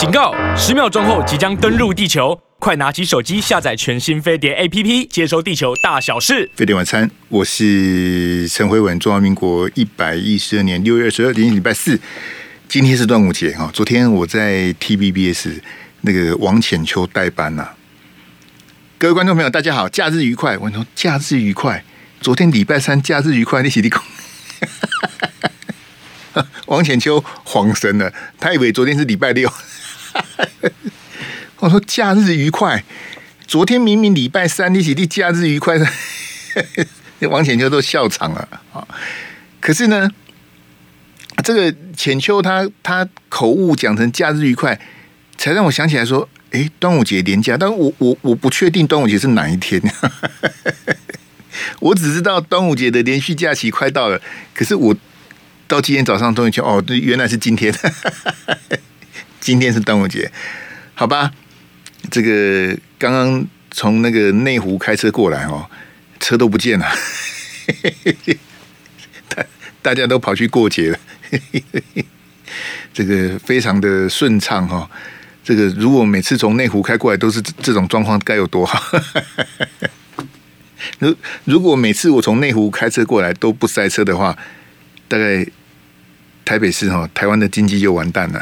[0.00, 0.34] 警告！
[0.56, 6.50] 十秒钟后即将登陆地球，快拿起手机下载全新飞碟 APP，接收地球大小事。
[6.56, 8.98] 飞碟晚餐，我是陈辉文。
[8.98, 12.00] 中华民国一百一十二年六月十二日，礼拜四，
[12.66, 13.70] 今天是端午节哈。
[13.74, 15.60] 昨天我在 TVBS
[16.00, 17.68] 那个王浅秋代班呐。
[18.96, 20.56] 各位观众朋友，大家好，假日愉快！
[20.56, 21.84] 我说假日愉快。
[22.22, 24.02] 昨天礼拜三，假日愉快，你起立功。
[26.68, 29.52] 王浅秋恍神了，他以为昨天是礼拜六。
[31.60, 32.84] 我说假日愉快，
[33.46, 35.76] 昨天明明礼拜三，你起的假日愉快，
[37.28, 38.86] 王浅秋都笑场了啊！
[39.60, 40.10] 可是呢，
[41.44, 44.80] 这个浅秋他他口误讲成假日愉快，
[45.36, 46.28] 才让我想起来说。
[46.52, 49.80] 哎，端午节连假，但我我我不确定端午节是哪一天。
[51.78, 54.20] 我只知道端午节的连续假期快到了，
[54.52, 54.96] 可是我
[55.68, 57.72] 到今天早上终于去哦，原来是今天，
[59.40, 60.30] 今天是端午节，
[60.94, 61.32] 好吧？
[62.10, 65.68] 这个刚刚从那个内湖开车过来哦，
[66.18, 66.86] 车都不见了，
[69.28, 69.44] 大
[69.82, 70.98] 大家都跑去过节了，
[72.92, 74.90] 这个非常的顺畅哈。
[75.42, 78.82] 这个如果每次从内湖开过来都是这种状况，该有多好？
[80.98, 84.36] 如如果每次我从内湖开车过来都不塞车的话，
[85.08, 85.46] 大概
[86.44, 88.40] 台北市哈，台湾的经济就完蛋了，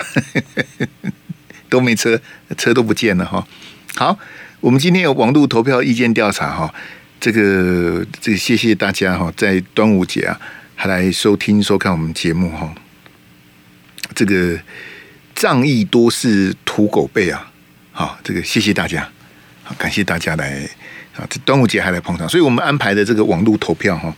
[1.68, 2.20] 都没车，
[2.56, 3.46] 车都不见了哈。
[3.94, 4.18] 好，
[4.60, 6.72] 我们今天有网络投票意见调查哈，
[7.20, 10.40] 这个这个谢谢大家哈，在端午节啊
[10.74, 12.74] 还来收听收看我们节目哈，
[14.14, 14.58] 这个。
[15.34, 17.48] 仗义多是土狗辈啊！
[17.92, 19.08] 好，这个谢谢大家，
[19.62, 20.68] 好感谢大家来
[21.16, 21.24] 啊！
[21.30, 24.12] 这端午节还来捧场，所以我们安排的这个网络投票哈。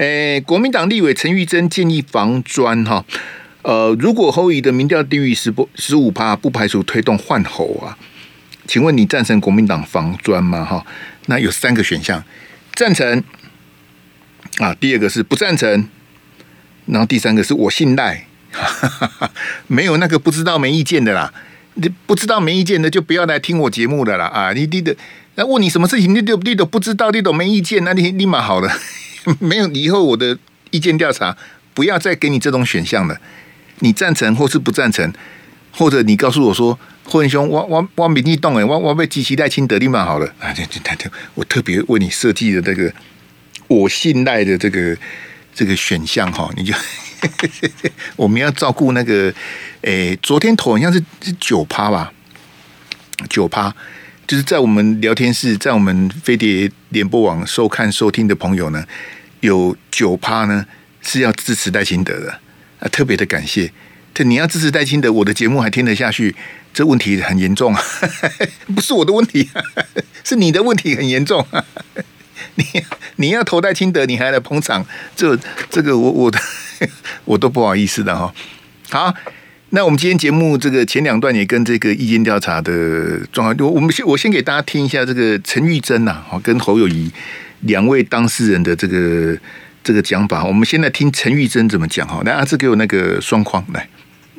[0.00, 3.04] 诶，国民党立委陈玉珍建议防专哈，
[3.60, 7.98] 呃，如果侯友的民调低于十不十五趴，不排除推动换侯啊。
[8.66, 10.64] 请问你赞成国民党防专吗？
[10.64, 10.86] 哈，
[11.26, 12.24] 那有三个选项，
[12.74, 13.22] 赞成
[14.56, 15.86] 啊，第二个是不赞成，
[16.86, 18.24] 然后第三个是我信赖。
[19.66, 21.30] 没有那个不知道没意见的啦，
[21.74, 24.52] 你不知道没意见的就不要来听我节目的啦啊！
[24.54, 24.96] 你你的
[25.34, 28.72] 那问你什么事情，你都你都不知道，你都没意见，那你立马好了。
[29.38, 30.38] 没有以后我的
[30.70, 31.36] 意见调查
[31.74, 33.20] 不要再给你这种选项了，
[33.80, 35.12] 你赞成或是不赞成，
[35.72, 40.52] 或者你告诉我说，霍文兄，我我我没你动哎，我我被机器代清德立马好了啊！
[40.52, 42.92] 对对对，我特别为你设计的这个
[43.68, 44.96] 我信赖的这个
[45.54, 46.74] 这个选项哈，你就。
[48.16, 49.30] 我们要照顾那个，
[49.82, 52.10] 诶、昨天投好像是是九趴吧，
[53.28, 53.74] 九趴，
[54.30, 58.86] 就是在我们聊天室，在我们飞碟联播网收看收听的朋友呢，
[59.40, 60.64] 有九趴呢
[61.02, 62.30] 是要支持戴清德的
[62.78, 63.72] 啊，特别的感谢。
[64.14, 66.36] 这你要支持戴清德，我的节目还听得下去，
[66.72, 67.82] 这问题很严重啊，
[68.72, 69.50] 不是我的问题，
[70.22, 71.44] 是你的问题很严重。
[72.54, 72.64] 你
[73.16, 74.86] 你要投戴清德，你还来捧场，
[75.16, 75.36] 这
[75.68, 76.38] 这个我我的。
[77.24, 78.32] 我都不好意思的哈。
[78.90, 79.12] 好，
[79.72, 87.08] 那我们今天节目这个前两段也跟这个意见调查的状况，我我们先我先给大家听一下这个陈玉珍呐，哈，跟侯友谊
[87.60, 89.38] 两位当事人的这个
[89.84, 90.44] 这个讲法。
[90.44, 92.20] 我们现在听陈玉珍怎么讲哈。
[92.24, 93.88] 来，阿志给我那个双框来，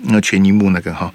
[0.03, 1.09] 那全荧幕那个哈。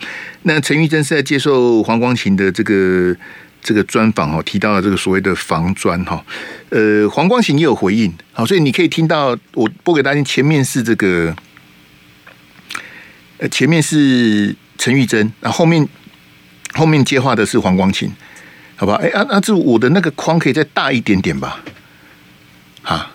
[0.44, 3.14] 那陈玉珍是在接受黄光芹的这个
[3.62, 6.24] 这个专访哈，提到了这个所谓的防专哈。
[6.70, 11.36] 呃，黄光芹也有回应，好，所以你可以听到我播给大家，前面是这个，
[13.38, 15.86] 呃，前面是陈玉珍，然后后面
[16.74, 18.10] 后面接话的是黄光琴，
[18.76, 18.94] 好吧？
[19.02, 21.62] 哎啊，那这我的那个框可以再大一点点吧？
[22.82, 23.10] 哈，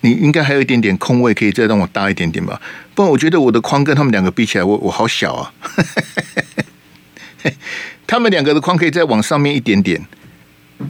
[0.00, 2.60] 你应该还有一点点空位，可以再让我大一点点吧？
[2.94, 5.52] 不然我觉得我的框跟他们两个比起来，我我好小啊！
[8.06, 10.04] 他们两个的框可以再往上面一点点。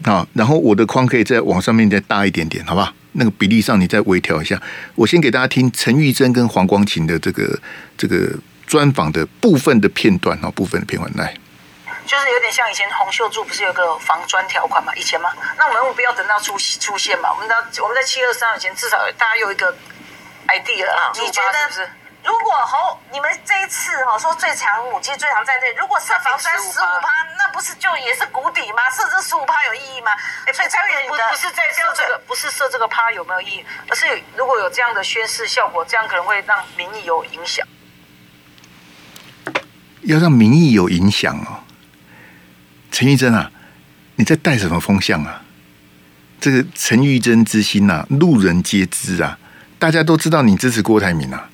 [0.05, 2.95] 啊，然后我的框可以再往上面再大一点点，好吧？
[3.13, 4.61] 那个比例上你再微调一下。
[4.95, 7.61] 我先给大家听陈玉珍跟黄光琴的这个
[7.99, 8.35] 这个
[8.67, 11.35] 专访的部分的片段啊，部分的片段来，
[12.07, 14.95] 就是有点像以前洪秀柱不是有个防专条款嘛？
[14.95, 15.31] 以前吗？
[15.57, 17.31] 那我们不要等到出出现嘛？
[17.33, 19.75] 我们到我们在七二三以前至少大家有一个
[20.49, 21.13] idea 啊？
[21.15, 21.91] 你觉得是不是？
[22.25, 28.89] 如果侯你们这一次哈说最强武器最强战队，如果设防专十五趴，那不是就也是谷底吗？
[28.91, 30.13] 设这十五趴有意义吗？
[30.47, 33.67] 哎，所以蔡委员不不是在设这个，不是设这个趴有没有意义？
[33.89, 37.67] 而是如果有这样的宣示效果，这样可能会让民意有影响。
[40.03, 41.65] 要让民意有影响哦，
[42.91, 43.51] 陈玉珍啊，
[44.17, 45.43] 你在带什么风向啊？
[46.41, 49.39] 这个陈玉珍之心呐、啊，路人皆知啊，
[49.79, 51.49] 大家都知道你支持郭台铭啊。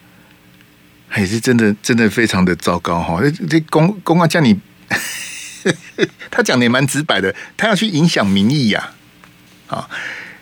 [1.10, 3.18] 还是真的，真的非常的糟糕哈！
[3.48, 4.60] 这公公啊，叫你
[6.30, 8.90] 他讲的也蛮直白的，他要去影响民意呀、
[9.68, 9.88] 啊。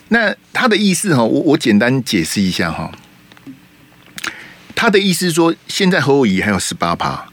[0.08, 2.90] 那他的意思哈，我我简单解释一下哈。
[4.74, 7.28] 他的意思是说，现在侯友宜还有十八趴，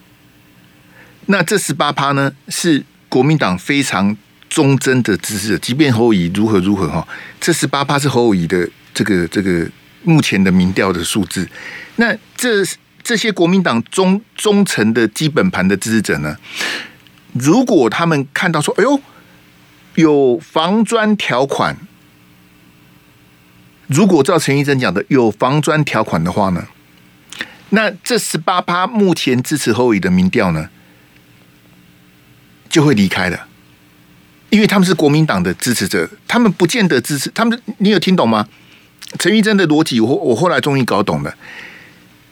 [1.27, 4.15] 那这十八趴呢，是国民党非常
[4.49, 7.07] 忠贞的支持者，即便侯友宜如何如何哈，
[7.39, 9.67] 这十八趴是侯友宜的这个这个
[10.03, 11.47] 目前的民调的数字。
[11.95, 12.63] 那这
[13.01, 16.37] 这些国民党忠忠诚的基本盘的支持者呢，
[17.33, 19.01] 如果他们看到说，哎呦，
[19.95, 21.77] 有防专条款，
[23.87, 26.67] 如果照陈医生讲的有防专条款的话呢？
[27.69, 30.69] 那这十八趴目前支持侯友宜的民调呢，
[32.73, 33.39] 就会离开了，
[34.49, 37.61] 因为他们是国民党的支持者，他们不见得支持他们。
[37.77, 38.47] 你有听懂吗？
[39.19, 41.35] 陈玉珍的逻辑，我我后来终于搞懂了。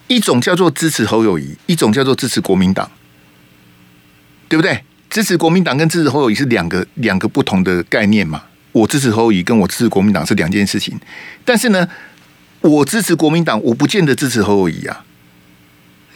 [0.08, 2.90] 一种叫做支持侯友谊，一种叫做支持国民党，
[4.48, 4.82] 对不对？
[5.08, 8.42] 支持国民党跟支持侯友谊是两个两个不同的概念嘛。
[8.72, 10.98] 我支持侯友谊跟我支持国民党是两件事情。
[11.44, 11.88] 但是呢，
[12.62, 15.04] 我支持国民党，我不见得支持侯友谊啊。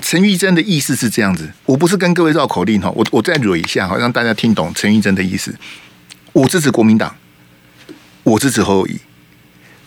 [0.01, 5.55] 陈玉珍的意思是这样子，我不是跟各位绕口令哈，我我再捋一下，哈让大家听懂陈玉珍的意思。
[6.33, 7.17] 我支持国民党，
[8.23, 9.01] 我支持侯友宜，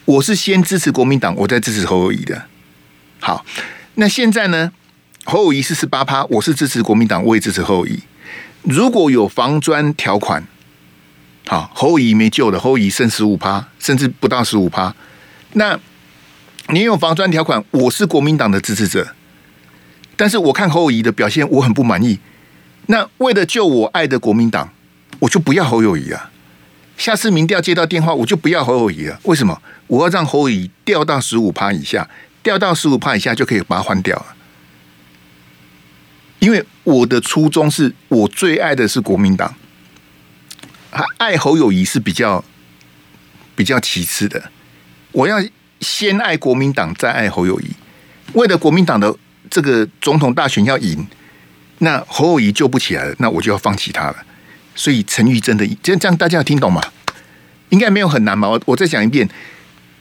[0.04, 2.44] 我是先支持国民党，我再支持侯友宜的。
[3.20, 3.46] 好，
[3.94, 4.72] 那现在呢，
[5.24, 8.00] 侯友宜是十八趴，我是支持国民党，我也支持侯友宜。
[8.62, 10.46] 如果有防专条款，
[11.46, 14.94] 好，侯友宜没救了，侯友宜剩十五趴，甚至不到十五趴。
[15.54, 15.78] 那
[16.68, 19.14] 你有防专条款，我是国民党的支持者。
[20.20, 22.18] 但是我看侯友谊的表现，我很不满意。
[22.88, 24.70] 那为了救我爱的国民党，
[25.18, 26.30] 我就不要侯友谊啊！
[26.98, 29.18] 下次民调接到电话，我就不要侯友谊了。
[29.22, 29.62] 为什么？
[29.86, 32.06] 我要让侯友谊掉到十五趴以下，
[32.42, 34.26] 掉到十五趴以下就可以把它换掉了。
[36.40, 39.54] 因为我的初衷是我最爱的是国民党，
[41.16, 42.44] 爱侯友谊是比较
[43.56, 44.50] 比较其次的。
[45.12, 45.42] 我要
[45.80, 47.70] 先爱国民党，再爱侯友谊。
[48.34, 49.16] 为了国民党的。
[49.50, 51.06] 这个总统大选要赢，
[51.78, 54.16] 那侯友宜救不起来了，那我就要放弃他了。
[54.74, 56.80] 所以陈玉珍的这样这样大家有听懂吗？
[57.70, 58.48] 应该没有很难吧？
[58.48, 59.28] 我我再讲一遍，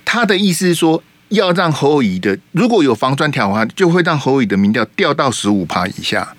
[0.05, 6.35] 他的意思是说，要让侯友宜的如果有防专条款，就会让侯友宜的民调掉到十五趴以下，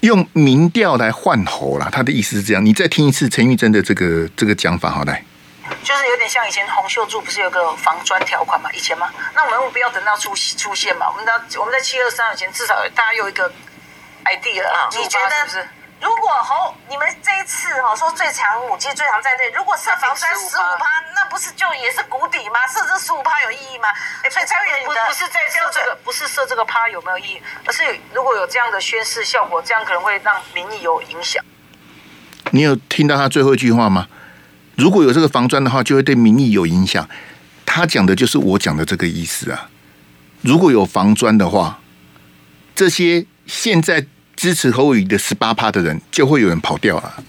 [0.00, 1.88] 用民调来换侯啦。
[1.92, 5.24] 他的意思是这样，你再听一次陈玉珍的这个这个讲法，好来。
[5.82, 8.70] 就是有点像以前洪秀柱不是有个防专条款嘛？
[8.72, 11.08] 以前嘛，那我们不要等到出出现嘛？
[11.08, 13.50] 我们到我们在七二三以前，至少大家有一个
[14.24, 14.88] idea 啊。
[14.92, 15.68] 你觉得是不是？
[16.00, 22.66] 如果侯你们这一次哈说最强武器最强战队，如果设防专十五趴，那不是就也是谷底吗？
[22.66, 23.88] 设这十五趴有意义吗？
[24.30, 27.42] 所以蔡委员不不是在设这个，不是设这个趴有没有意义？
[27.66, 31.44] 而是如果有这样的宣示效果，这样可能会让民意有影响。
[32.50, 34.06] 你有听到他最后一句话吗？
[34.80, 37.06] 如果有这个防专的话，就会对民意有影响。
[37.66, 39.68] 他讲的就是我讲的这个意思啊。
[40.40, 41.78] 如果有防专的话，
[42.74, 47.22] 这些现在支持侯友宜的十八趴的人，就会有人跑掉了。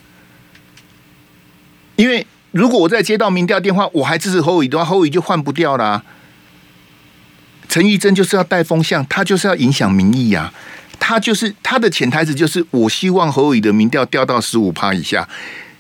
[1.98, 6.06] 因为如果我在接到民调电话，我还支持侯友宜的话，侯友宜就换不掉了。
[7.68, 10.53] 陈玉珍就是要带风向，他就是要影响民意呀。
[10.98, 15.27] 他就是他的潜台词就是，我希望侯友宜的民调掉到十五趴以下，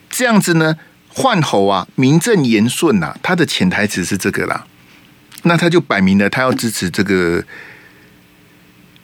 [0.09, 0.75] 这样子呢。
[1.13, 4.65] 换侯啊，名正言顺呐，他的潜台词是这个啦，
[5.43, 7.43] 那他就摆明了他要支持这个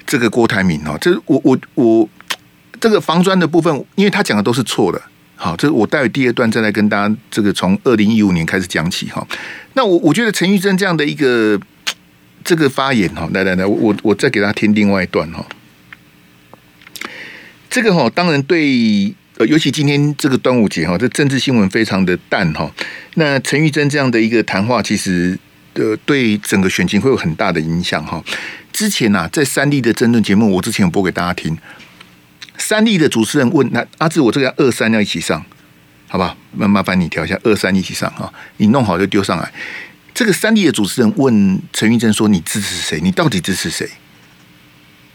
[0.06, 2.10] 这个郭台铭哦，这我我我
[2.80, 5.02] 这个防专的部分，因为他讲的都是错的，
[5.36, 9.28] 好，这我待会第二段再来跟大家这个从二零一五年开始讲起哈。
[9.74, 11.60] 那我我觉得陈玉珍这样的一个
[12.46, 15.46] 这个发言哈，来来来，我我再给他听另外一段哈，
[17.70, 19.14] 这个哈当然对。
[19.38, 22.72] 呃，尤其今天这个端午节哈，这政治新闻非常的淡哈。
[23.16, 25.38] 那陈玉珍这样的一个谈话，其实
[25.74, 28.24] 呃，对整个选情会有很大的影响哈。
[28.74, 31.56] 之前呐，在三立的争论节目，我之前有播给大家听。
[32.58, 35.46] 三立的主持人问：“那阿志，我这个二三要一起上，
[36.08, 36.36] 好吧？
[36.54, 39.54] 那麻烦你调一下二三一起上哈，你弄好就丢上来。”
[40.16, 43.00] 这个三立的主持人问陈玉珍说：“你支持谁？
[43.00, 43.88] 你到底支持谁？”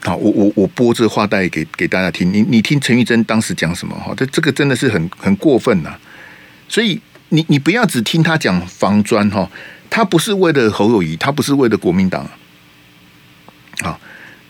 [0.04, 2.32] 好，我我我播这话带给给大家听。
[2.32, 3.94] 你你听陈玉珍当时讲什么？
[3.94, 5.97] 哈，这这个真的是很很过分呐。
[6.68, 9.49] 所以你你不要只听他讲防专哈，
[9.88, 12.28] 他不是为了侯友谊，他不是为了国民党，
[13.85, 13.97] 啊，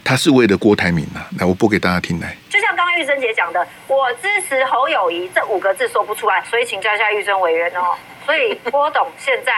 [0.02, 1.20] 他是为了郭台铭呐。
[1.38, 2.34] 来，我播给大家听来。
[2.48, 7.94] 就像刚刚玉珍姐讲的，我支持侯友谊这五个字说不出来，所以请教一下玉珍委员哦。
[8.24, 9.52] 所以郭董现在。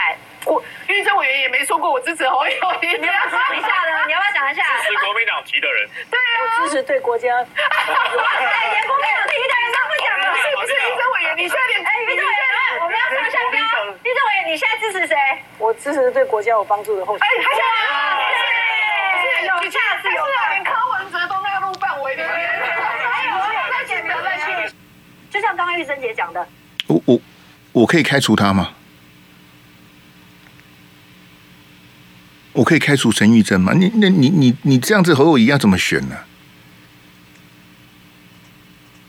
[0.47, 2.87] 我运政委员也没说过我支持侯友谊。
[2.99, 4.07] 你要讲一下呢？
[4.07, 4.63] 你要不要讲一下？
[4.83, 5.89] 支持国民党籍的人。
[6.11, 7.35] 对啊，支持对国家。
[7.35, 11.37] 哇，连国民党籍的人都不讲了，是不是运政委员？
[11.37, 12.41] 你现在连哎，运政委员，
[12.81, 13.61] 我们要上下标。
[13.61, 15.17] 运政委员，你现在支持谁？
[15.59, 17.41] 我支持对国家有帮助的候选人。
[17.41, 17.65] 哎，他现在。
[19.45, 23.31] 有架势，有是啊，连柯文哲都那个路范围的，还有
[23.71, 24.75] 那简直在去，
[25.31, 26.47] 就像刚刚玉珍姐讲的，
[26.89, 27.21] 我我
[27.73, 28.75] 我可以开除他吗？
[32.55, 33.73] 我可以开除陈玉珍吗？
[33.75, 36.17] 你那你你你这样子和我一样怎么选呢？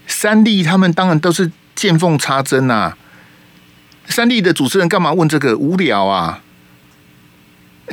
[0.08, 2.98] 三立他们当然都是见缝插针啊！
[4.08, 5.58] 三立的主持人干嘛问这个？
[5.58, 6.42] 无聊啊！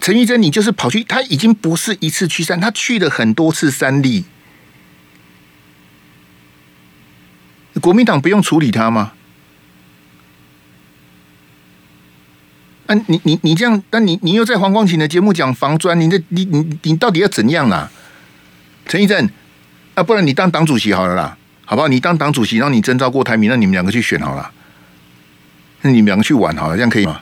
[0.01, 4.25] 陈玉珍，你就是跑去，他已经不是一次去三，他去了很多次三立。
[7.81, 9.13] 国民党不用处理他吗？
[12.87, 17.91] 啊，你你你这样，那你你又在黄光芹的节目讲防专，你这你你你到底要怎样啦？
[18.87, 19.31] 陈玉珍，
[19.95, 21.37] 啊，不然你当党主席好了啦。
[21.65, 21.89] 好不好？
[21.89, 24.51] 你当党主席，然后你征召郭台铭，让你们两个去选好了。
[25.81, 27.21] 那你们两个去玩好了，这样可以吗？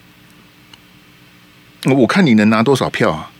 [1.94, 3.30] 我看你能拿多少票啊？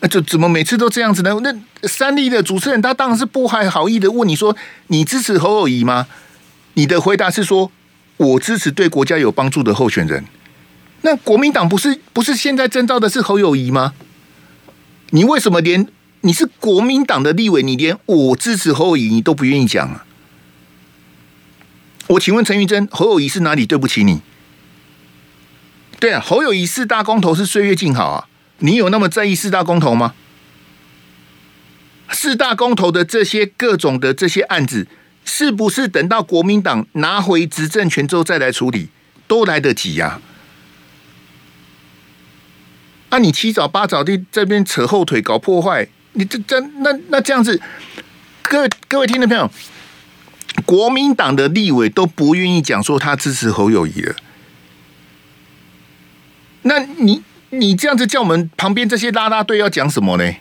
[0.00, 1.38] 那就怎么每次都这样子呢？
[1.42, 4.56] 那三立的主持人他当然是不怀好意的问你说
[4.88, 6.06] ：“你支持侯友谊吗？”
[6.74, 7.70] 你的回答是说
[8.16, 10.24] ：“我支持对国家有帮助的候选人。”
[11.02, 13.94] 那国民党不是不是现在征召的是侯友谊吗？
[15.10, 15.86] 你为什么连？
[16.22, 20.04] 你是国民党的立委，你连我支持侯友谊你都不愿意讲啊？
[22.08, 24.22] 我请问陈玉珍，侯友谊是哪里对不起你？
[26.00, 30.14] 对啊，侯友谊四大公投是岁月静好啊，你有那么在意四大公投吗？
[32.10, 34.88] 四大公投的这些各种的这些案子，
[35.26, 38.88] 是不是等到国民党拿回执政权之后再来处理，
[39.26, 40.20] 都来得及呀？
[43.10, 45.86] 啊，你七早八早的这边扯后腿搞破坏。
[46.12, 47.60] 你这这那那这样子，
[48.42, 49.50] 各位各位听众朋友，
[50.64, 54.16] 国民党的立委都不愿意讲说他支持侯友谊了，
[56.62, 60.34] 那你你这样子叫我们旁边这些拉拉队要讲什么呢？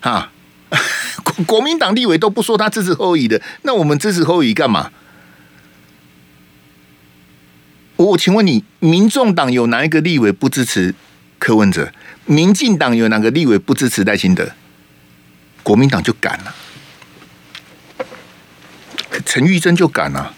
[0.00, 0.32] 啊，
[1.46, 4.90] 国民党立委都不说他支持侯乙的，那我们支持侯乙干嘛？
[7.96, 10.94] 我请问你，民众党有哪一个立委不支持
[11.38, 11.92] 柯文哲？
[12.26, 14.52] 民进党有哪个立委不支持赖清德？
[15.62, 16.54] 国民党就敢了，
[19.24, 20.34] 陈玉珍就敢了，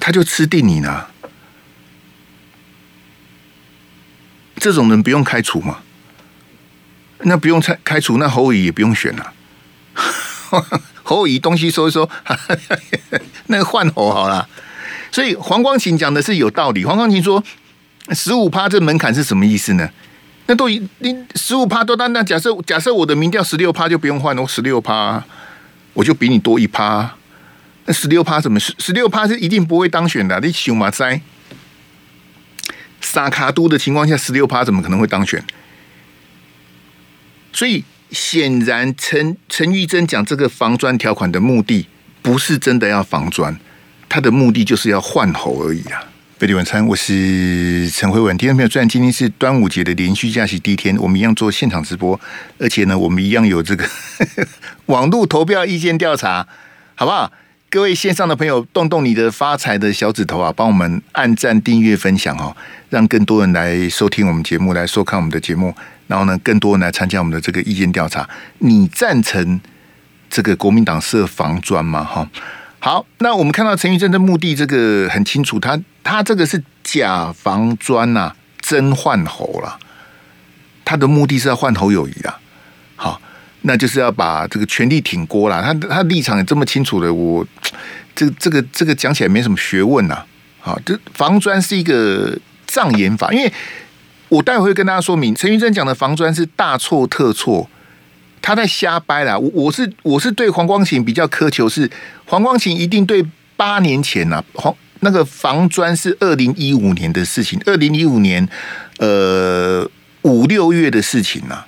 [0.00, 1.10] 他就吃定你了。
[4.56, 5.78] 这种人不用开除吗？
[7.20, 9.32] 那不用开开除，那侯乙也不用选了。
[11.02, 12.08] 侯友宜东西收一收，
[13.46, 14.48] 那个换侯好了。
[15.12, 16.84] 所以黄光芹讲的是有道理。
[16.84, 17.42] 黄光芹说
[18.14, 19.88] ：“十五趴这门槛是什么意思呢？”
[20.46, 25.22] 那都已你十五趴多，单那假设假设我的民调十六趴就不用换了，我十六趴
[25.94, 27.14] 我就比你多一趴。
[27.86, 31.20] 那十六趴怎么十六趴是一定不会当选的，你想嘛哉？
[33.00, 35.42] 撒卡都的情况下，十六趴怎么可能会当选？
[37.52, 41.86] 所以显然陈陈玉珍讲这个防砖条款的目的，
[42.22, 43.56] 不是真的要防砖，
[44.08, 46.04] 他的目的就是要换侯而已啊。
[46.38, 48.34] 飞碟晚餐，我是陈慧文。
[48.38, 52.18] 听众朋友，虽然今天是端午节的连续假期第一天，我们一样做现场直播，
[52.58, 53.86] 而且呢，我们一样有这个
[54.86, 56.48] 网络投票意见调查，
[56.94, 57.30] 好不好？
[57.68, 62.56] 各位线上的朋友，动动你的发财的小指头啊，帮我们按赞、订阅、分享哦，
[62.88, 65.72] 让更多人来收听我们节目，来收看我们的节目，
[66.10, 68.28] 然后呢，更多人来参加我们的这个意见调查。
[68.58, 69.60] 你赞成
[70.28, 72.02] 这个国民党设防专吗？
[72.02, 72.28] 哈？
[72.80, 79.78] 好，那我们看到陈玉珍的目的，这个很清楚，他他这个是假防专呐，真换猴了，
[80.84, 82.40] 他的目的是要换侯友谊啊。
[82.96, 83.22] 好，
[83.60, 87.46] 那就是要把这个权力挺郭了，他他立场也这么清楚的，我
[88.16, 90.24] 这这个这个讲起来没什么学问呐。
[90.58, 92.36] 好，这防专是一个
[92.66, 93.52] 障眼法，因为
[94.30, 97.68] 我待会会跟大家说明，陈玉珍讲的防专是大错特错。
[98.42, 99.38] 他在瞎掰啦！
[99.38, 101.90] 我我是我是对黄光芹比较苛求，是
[102.24, 103.22] 黄光芹一定对
[103.54, 108.48] 八年前呐、啊，黄那个防专是二零一五年的事情，二零一五年
[108.96, 109.86] 呃
[110.22, 111.66] 五六月的事情呐、啊，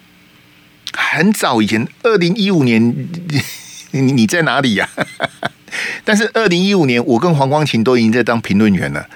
[0.96, 2.80] 很早以前，二零一五年
[3.92, 5.04] 你你你在哪里呀、啊？
[6.04, 9.06] 但是二零一五年我跟黄光芹都已经在当评论员了，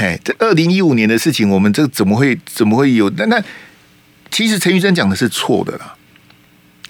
[0.00, 3.10] 嘿，这二零一五年的事情，我们这怎么会怎么会有？
[3.16, 3.42] 那那
[4.30, 5.96] 其实陈玉珍讲的是错的啦。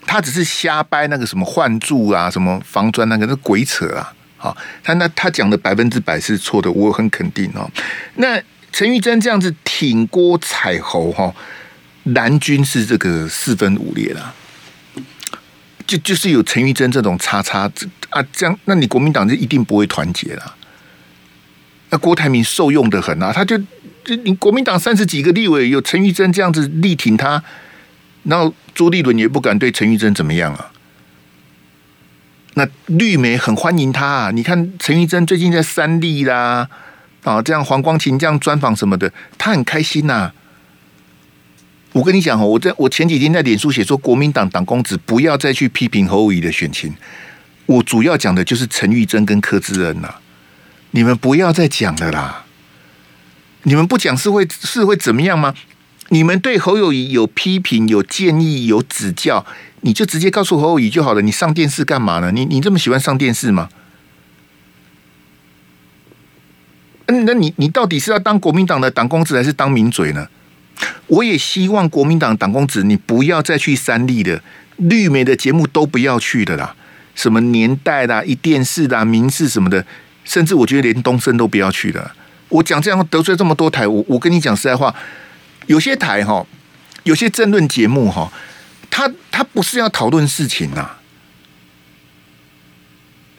[0.06, 4.12] 他只是瞎掰那个什么换柱啊，什么防砖那个那鬼扯啊！
[4.36, 7.70] 好，他那他讲的百分之百是错的，我很肯定哦。
[8.16, 8.38] 那
[8.72, 11.34] 陈玉珍这样子挺郭踩侯哈，
[12.04, 14.34] 蓝军是这个四分五裂啦，
[15.86, 17.70] 就就是有陈玉珍这种叉叉
[18.10, 20.56] 啊，这样那你国民党就一定不会团结了。
[21.90, 23.56] 那郭台铭受用的很啊，他就
[24.04, 27.42] 就你国民党三十几个立委有陈玉珍这样子力挺他，
[28.24, 30.70] 然后朱立伦也不敢对陈玉珍怎么样啊。
[32.54, 34.30] 那绿媒很欢迎他啊！
[34.32, 36.68] 你看陈玉珍最近在三立啦，
[37.22, 40.34] 啊，这样黄光芹这样专访什么的，他很开心呐、啊。
[41.92, 46.92] 我跟你讲哦，我在我前几天在脸书写说，国民党党公子不要再去批评侯友宜的选情。
[47.66, 50.12] 我主要讲的就是陈玉珍跟柯志恩呐，
[50.92, 52.44] 你们不要再讲了啦！
[53.64, 55.54] 你们不讲是会是会怎么样吗？
[56.08, 59.44] 你们对侯友谊有批评、有建议、有指教，
[59.82, 61.20] 你就直接告诉侯友谊就好了。
[61.20, 62.30] 你上电视干嘛呢？
[62.32, 63.68] 你你这么喜欢上电视吗？
[67.06, 70.28] 嗯，那你你到底是要当国民党的党公子，还是当名嘴呢？
[71.08, 74.42] 我也希望国民党党公子，你不要再去三立的
[74.76, 76.74] 绿媒的节目都不要去的啦。
[77.14, 79.84] 什么年代啦、一电视啦、民视什么的，
[80.28, 82.14] 甚至我觉得连东升都不要去了。
[82.50, 84.94] 我讲这样得罪这么多台，我我跟你讲实在话，
[85.66, 86.46] 有些台哈，
[87.04, 88.30] 有些争论节目哈，
[88.90, 90.96] 他他不是要讨论事情呐。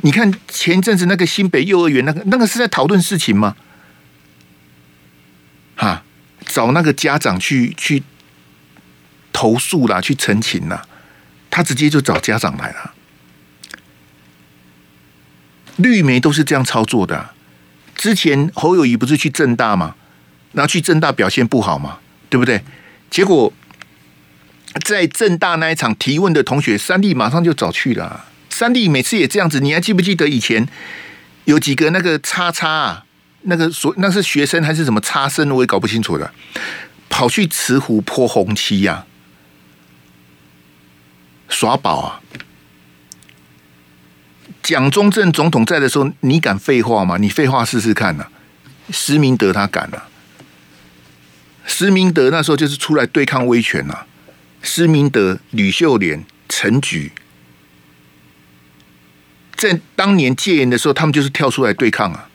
[0.01, 3.55] 你看前一阵子那个新北幼儿园那个那个是在讨论事情吗？
[5.75, 6.03] 哈，
[6.47, 8.01] 找那个家长去去
[9.31, 10.83] 投诉啦，去澄清啦，
[11.51, 12.93] 他直接就找家长来了。
[15.79, 17.31] 绿媒都是这样操作的。
[17.95, 19.95] 之前侯友谊不是去正大吗？
[20.53, 22.63] 然后去正大表现不好嘛，对不对？
[23.09, 23.51] 结果
[24.85, 28.25] 在正大那一场提问的同学，三弟马上就走去了。
[28.49, 30.67] 三弟每次也这样子，你还记不记得以前
[31.45, 33.05] 有几个那个叉叉啊？
[33.43, 35.49] 那个所那是学生还是什么叉生？
[35.51, 36.31] 我也搞不清楚的，
[37.09, 39.05] 跑去慈湖泼红漆呀，
[41.47, 42.18] 耍宝啊！
[44.61, 47.17] 蒋中正总统在的时候，你敢废话吗？
[47.17, 48.27] 你废话试试看呐、
[48.91, 50.07] 施明德他敢啊！
[51.65, 54.05] 施明德那时候就是出来对抗威权呐、
[54.61, 57.11] 施明德、吕秀莲、陈菊，
[59.55, 62.29] 在当年戒严的时候，他们就是跳出来对抗啊！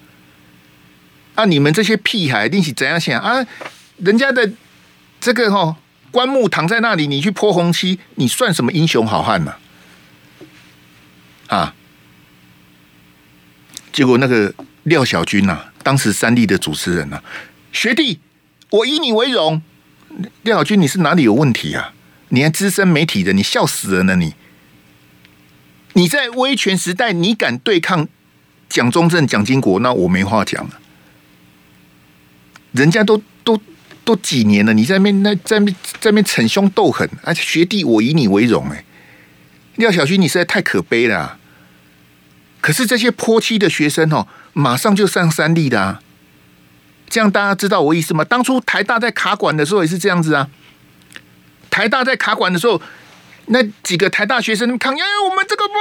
[1.35, 3.47] 啊，你们这些屁孩，你是怎样想啊？
[3.99, 4.53] 人家的
[5.21, 5.77] 这个哈、
[6.11, 9.55] 棺木躺在那里，你去泼红漆，你算什么英雄好汉呢？
[11.49, 11.75] 啊！
[13.95, 14.53] 结果那个
[14.83, 17.25] 廖小军呐、啊，当时三立的主持人呐、啊，
[17.73, 18.19] 学弟，
[18.71, 19.63] 我以你为荣。
[20.43, 21.95] 廖小军，你是哪里有问题啊？
[22.31, 24.35] 你还资深媒体人，你笑死人了你！
[25.93, 28.09] 你在威权时代，你敢对抗
[28.69, 30.81] 蒋中正、蒋经国，那我没话讲了。
[32.73, 33.61] 人家都都
[34.05, 38.69] 都几年了，你在那边那在那在那边逞凶斗狠，而且学弟，我以你为荣。
[38.71, 38.85] 哎，
[39.77, 41.39] 廖小军，你实在太可悲了、
[42.65, 46.01] 可是这些泼漆的学生哦，马上就上三立的啊！
[47.11, 48.25] 这样大家知道我意思吗？
[48.25, 50.49] 当初台大在卡管的时候也是这样子啊。
[51.69, 52.81] 台大在卡管的时候，
[53.49, 55.75] 那几个台大学生抗议，哎，我们这个不，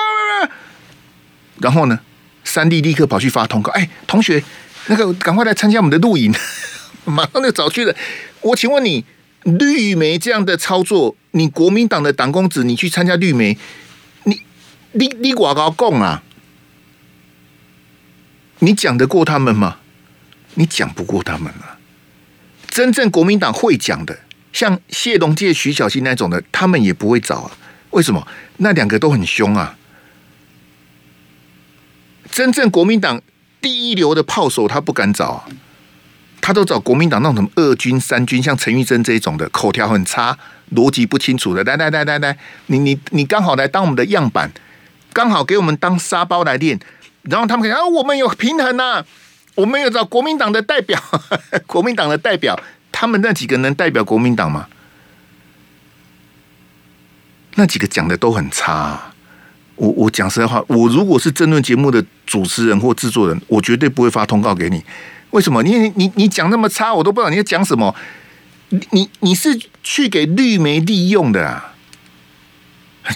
[1.62, 2.02] 然后呢，
[2.44, 4.44] 三立立刻跑去发通告，哎，同学，
[4.88, 6.36] 那个赶快来参加我们的录影，
[7.06, 7.96] 马上就找去了。
[8.42, 9.06] 我请问你，
[9.44, 13.58] 绿媒这样的操作，你国民党的党公子，你去参加绿媒，
[14.26, 14.42] 你
[14.92, 16.22] 你你我高供啊？
[18.64, 19.76] 你讲得过他们吗？
[20.54, 21.76] 你讲不过他们啊！
[22.70, 24.18] 真正国民党会讲的，
[24.54, 27.52] 像谢龙介、徐小新那种的，他们也不会找啊。
[27.90, 28.26] 为什么？
[28.58, 29.76] 那两个都很凶啊！
[32.32, 33.22] 真正国民党
[33.60, 35.46] 第一流的炮手，他不敢找啊，
[36.40, 40.38] 他都找国民党那种什么二军、三军，像陈玉珍这一种的，口条很差、
[40.74, 41.62] 逻辑不清楚的。
[41.66, 44.50] 来来来来来，你你你刚好来当我们的样板，
[45.12, 46.80] 刚好给我们当沙包来练。
[47.24, 49.04] 然后他们讲啊，我们有平衡呐、
[49.56, 51.02] 我们有找国民党的代表，
[51.66, 52.58] 国民党的代表，
[52.92, 54.68] 他们那几个能代表国民党吗？
[57.56, 59.14] 那几个讲的都很差、
[59.76, 64.84] 我我讲实在话，我如果是政论节目的主持人或制作人，我绝对不会发通告给你。
[65.30, 65.64] 为什么？
[65.64, 67.96] 你你你讲那么差，我都不知道你在讲什么。
[68.70, 71.73] 你你你是去给绿媒利用的啊？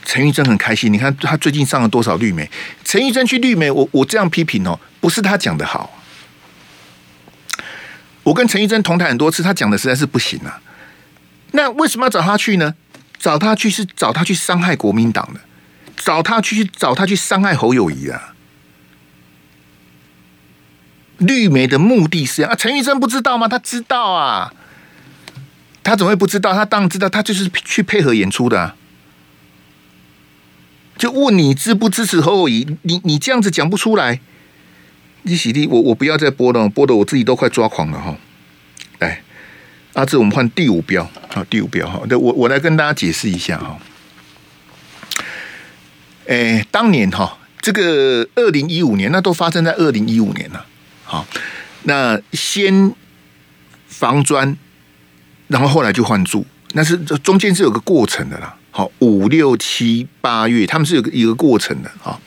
[0.03, 2.49] 陈玉珍很开心，你看他最近上了多少绿媒？
[2.83, 6.03] 陈玉珍去绿媒，我我这样批评哦，不是他讲的好。
[8.23, 10.61] 我跟陈玉珍同台很多次，他讲的实在是不行啊。
[11.51, 12.75] 那为什么要找他去呢？
[13.17, 15.39] 找他去是找他去伤害国民党的，
[15.95, 18.33] 找他去找他去伤害侯友谊啊。
[21.17, 23.47] 绿媒的目的是啊，陈玉珍不知道吗？
[23.47, 24.53] 他知道啊，
[25.81, 26.53] 他怎么会不知道？
[26.53, 28.75] 他当然知道，他就是去配合演出的啊。
[30.97, 32.77] 就问你支不支持侯友宜？
[32.81, 34.19] 你你这样子讲不出来，
[35.21, 38.17] 你洗地，我我不要再播了，播的我自己都快抓狂了哈。
[38.99, 39.21] 来，
[39.93, 42.01] 阿志我们换第五标啊，第五标哈。
[42.09, 43.77] 那我我来跟大家解释一下哈。
[46.27, 50.65] 哎，当年哈，这个二零一五年，那都发生在二零一五年了。
[51.05, 51.25] 好，
[51.83, 52.91] 那先
[53.87, 54.57] 防砖，
[55.47, 58.56] 然后后来就换柱，那是这中间是有个过程的啦。
[58.77, 62.21] 好，五六七八月，他们是有一个过程的啊。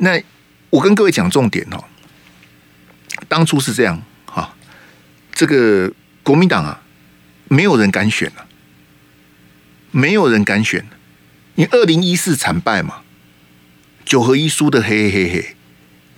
[0.00, 0.22] 那
[0.68, 1.82] 我跟各位讲重点哦，
[3.26, 4.54] 当初是这样哈，
[5.32, 5.90] 这个
[6.22, 6.82] 国民党啊，
[7.48, 8.46] 没有人敢选了，
[9.90, 10.84] 没有人敢选，
[11.54, 13.00] 因为二零一四惨败嘛，
[14.04, 15.56] 九合一输的嘿嘿嘿，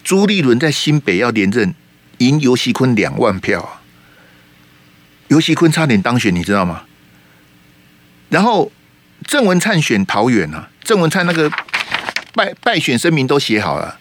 [0.02, 1.76] 朱立伦在新北要连任，
[2.18, 3.82] 赢游锡坤两万票啊，
[5.28, 6.86] 游锡坤差点当选，你知道吗？
[8.30, 8.72] 然后。
[9.26, 11.50] 郑文灿选桃园啊，郑文灿那个
[12.34, 13.98] 败败选声明都写好了，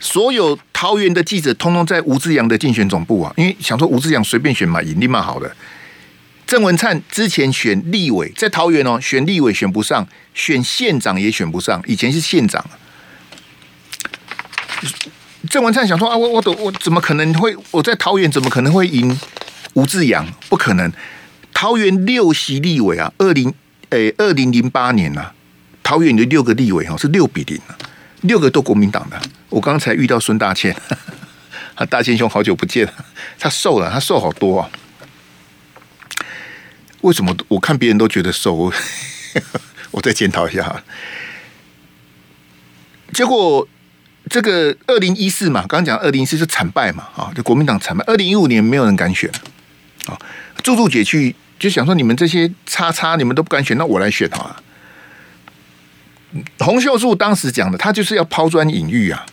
[0.00, 5.54] 所有桃园的记者通通在吴志扬的竞选总部啊，因为想说吴志扬随便选嘛，赢立马好的。
[6.46, 12.64] 郑文灿之前选立委在桃园哦，选立委选不上，选县长也选不上，以前是县长。
[15.50, 19.18] 郑文灿想说啊，我我我我怎么可能会我在桃园怎么可能会赢
[19.74, 20.26] 吴志扬？
[20.48, 20.90] 不可能，
[21.52, 23.54] 桃园六席立委啊，二零。
[23.90, 25.34] 诶，二零零八年呐、啊，
[25.82, 27.78] 桃园的六个立委哈是六比零啊，
[28.20, 29.18] 六个都国民党的。
[29.48, 30.76] 我刚才遇到孙大千，
[31.88, 32.86] 大千兄好久不见，
[33.38, 34.68] 他瘦了，他瘦好多啊。
[37.00, 38.70] 为什么我看别人都觉得瘦？
[39.90, 40.82] 我 再检讨一下。
[43.14, 43.66] 结果
[44.28, 48.04] 这个二零一四嘛，刚讲二零一四是惨败嘛，啊，就国民党惨败。
[48.06, 49.30] 二零一五年没有人敢选
[50.06, 50.18] 啊，
[50.62, 51.34] 柱柱姐去。
[51.58, 54.62] 就想说你们这些叉叉，你们都不敢选，那我来选好了。
[56.58, 59.26] 洪秀柱当时讲的，他就是要抛砖引玉啊。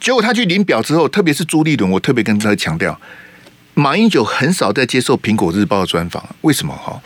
[0.00, 2.98] 结果他去领表之后，特别是朱立伦，我特别跟他强调，
[3.74, 6.74] 马英九很少在接受《苹果日报》的专访，为什么？
[6.74, 7.00] 哈，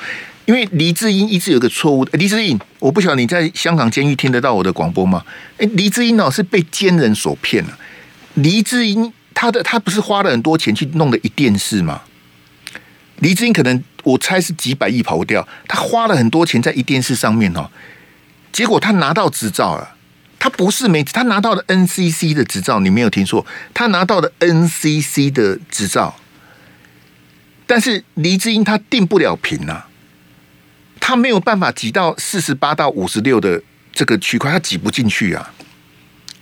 [0.45, 2.05] 因为黎智英一直有个错误。
[2.13, 5.25] 黎智英，我不晓得你在香港监狱听得到我的广播吗？
[5.59, 7.79] 哎，黎智英哦是被奸人所骗了。
[8.35, 12.03] 黎智英他的他不是花了很多钱去弄的一电视吗？
[13.23, 17.71] 黎智英可能我猜是几百亿跑不掉，他花了很多钱在一电视上面哦，
[18.51, 19.95] 结果他拿到执照了，
[20.41, 26.17] 他不是没，他拿到了 NCC 的执照，你没有听错，他拿到了 NCC 的执照，
[27.65, 29.87] 但是黎智英他定不了评啊，
[30.99, 35.55] 他没有办法挤到四十八到五十六的这个区块，他挤不进去啊，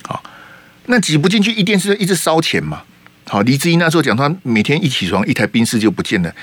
[0.07, 0.23] 好，
[0.87, 2.81] 那挤不进去，一电视一直烧钱嘛，
[3.27, 6.33] 好，黎智英那时候讲，他每天一起床，一台冰室就不见了。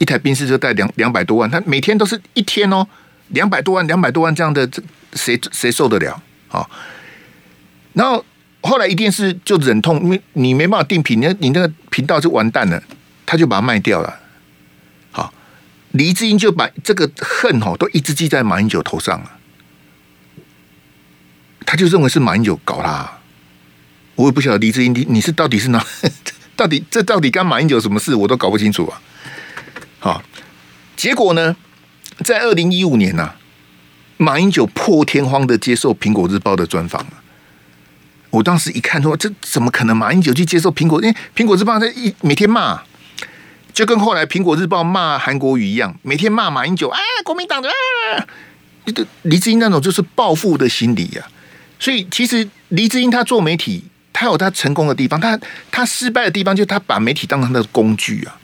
[0.00, 2.86] 一台宾士车带两两百多万，他每天都是一天哦，
[3.28, 4.82] 两百多万，两百多万这样的，这
[5.12, 6.66] 谁谁受得了啊？
[7.92, 8.24] 然后
[8.62, 12.82] 后来一电视就忍痛，因为你没办法定频，你你那个频道就完蛋了，
[13.26, 14.18] 他就把它卖掉了。
[15.10, 15.34] 好，
[15.90, 19.32] 黎智英就把这个恨吼都一直记在马英九头上了，
[21.66, 23.18] 他就认为是马英九搞他。
[24.14, 25.84] 我也不晓得黎智英，你你是到底是哪？
[26.56, 28.14] 到底这到底干马英九什么事？
[28.14, 29.02] 我都搞不清楚啊。
[30.00, 30.22] 好，
[30.96, 31.54] 结果呢，
[32.24, 33.36] 在二零一五年呢、啊，
[34.16, 37.12] 马英九破天荒的接受《苹果日报》的专访了。
[38.30, 39.94] 我当时一看说，这怎么可能？
[39.94, 41.02] 马英九去接受苹果？
[41.02, 42.80] 因为《苹果日报》在一每天骂，
[43.74, 48.24] 就跟后来《苹果日报》骂韩国瑜一样，每天骂马英九啊，国民党的啊，
[48.86, 51.28] 这黎智英那种就是报复的心理呀、啊。
[51.78, 53.84] 所以其实黎智英他做媒体，
[54.14, 55.38] 他有他成功的地方，他
[55.70, 58.39] 他失败的地方就是他把媒体当成他的工具啊。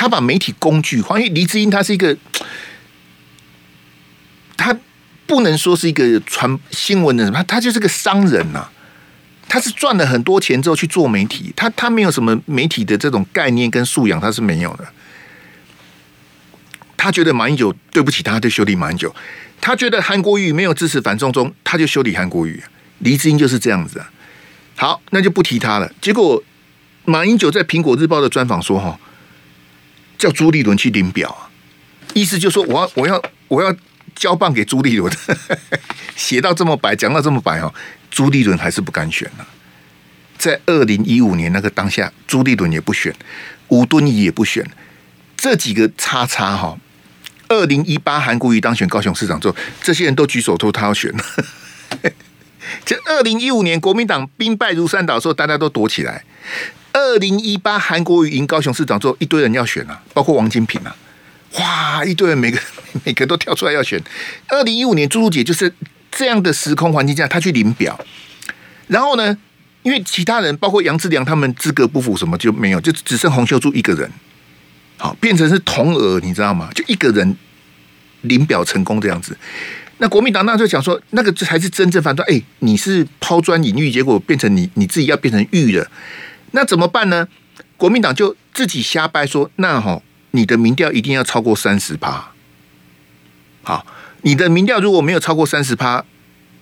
[0.00, 2.16] 他把媒体工具化，因为黎智英他是一个，
[4.56, 4.74] 他
[5.26, 8.66] 不能说是一个传新闻的人，他他就是个商人呐、
[9.46, 14.88] 他是赚了很多钱之后去做媒体，他他没有什么媒体的这种概念跟素养，他是没有的。
[16.96, 19.10] 他觉得马英九对不起他，就修理马英九；
[19.60, 22.62] 他觉得韩国瑜没有支持反送中，他就修理韩国瑜。
[23.00, 24.10] 黎智英就是这样子啊。
[24.76, 25.92] 好，那就不提他了。
[26.00, 26.42] 结果
[27.04, 28.98] 马英九在《苹果日报》的专访说：“哈。”
[30.20, 31.48] 叫朱立伦去领表啊，
[32.12, 33.74] 意思就是说我要我要我要
[34.14, 35.10] 交棒给朱立伦，
[36.14, 37.72] 写到这么白，讲到这么白哦，
[38.10, 39.48] 朱立伦还是不敢选了。
[40.36, 43.14] 在二零一五年那个当下，朱立伦也不选，
[43.68, 44.62] 吴敦义也不选，
[45.38, 46.76] 这几个叉叉哈。
[47.48, 51.10] 二零一八韩国瑜当选高雄市长之后，这些人都举手说他要选。
[52.84, 56.22] 这二零一五年国民党兵败如山倒的时候，大家都躲起来。
[56.92, 60.94] 二零一八韩国瑜赢高雄市长之后，一堆人要选啊，包括王金平啊，
[61.58, 62.58] 哇，一堆人每个
[63.04, 64.02] 每个都跳出来要选。
[64.48, 65.72] 二零一五年朱朱姐就是
[66.10, 67.98] 这样的时空环境下，她去领表，
[68.88, 69.36] 然后呢，
[69.82, 74.10] 因为其他人包括杨志良他们资格不符，什么就没有，就只剩洪秀柱一个人，
[74.96, 76.68] 好变成是同额，你知道吗？
[76.74, 77.36] 就一个人
[78.22, 79.36] 领表成功这样子。
[79.98, 82.24] 那国民党那就讲说，那个这才是真正反对。
[82.24, 85.86] 哎，你是抛砖引玉，结果变成你你自己要变成玉了，
[86.52, 87.28] 那怎么办呢？
[87.76, 92.30] 国民党就自己瞎掰说，那哈，你的民调一定要超过三十趴。
[93.62, 93.86] 好，
[94.22, 96.04] 你的民调如果没有超过三十趴。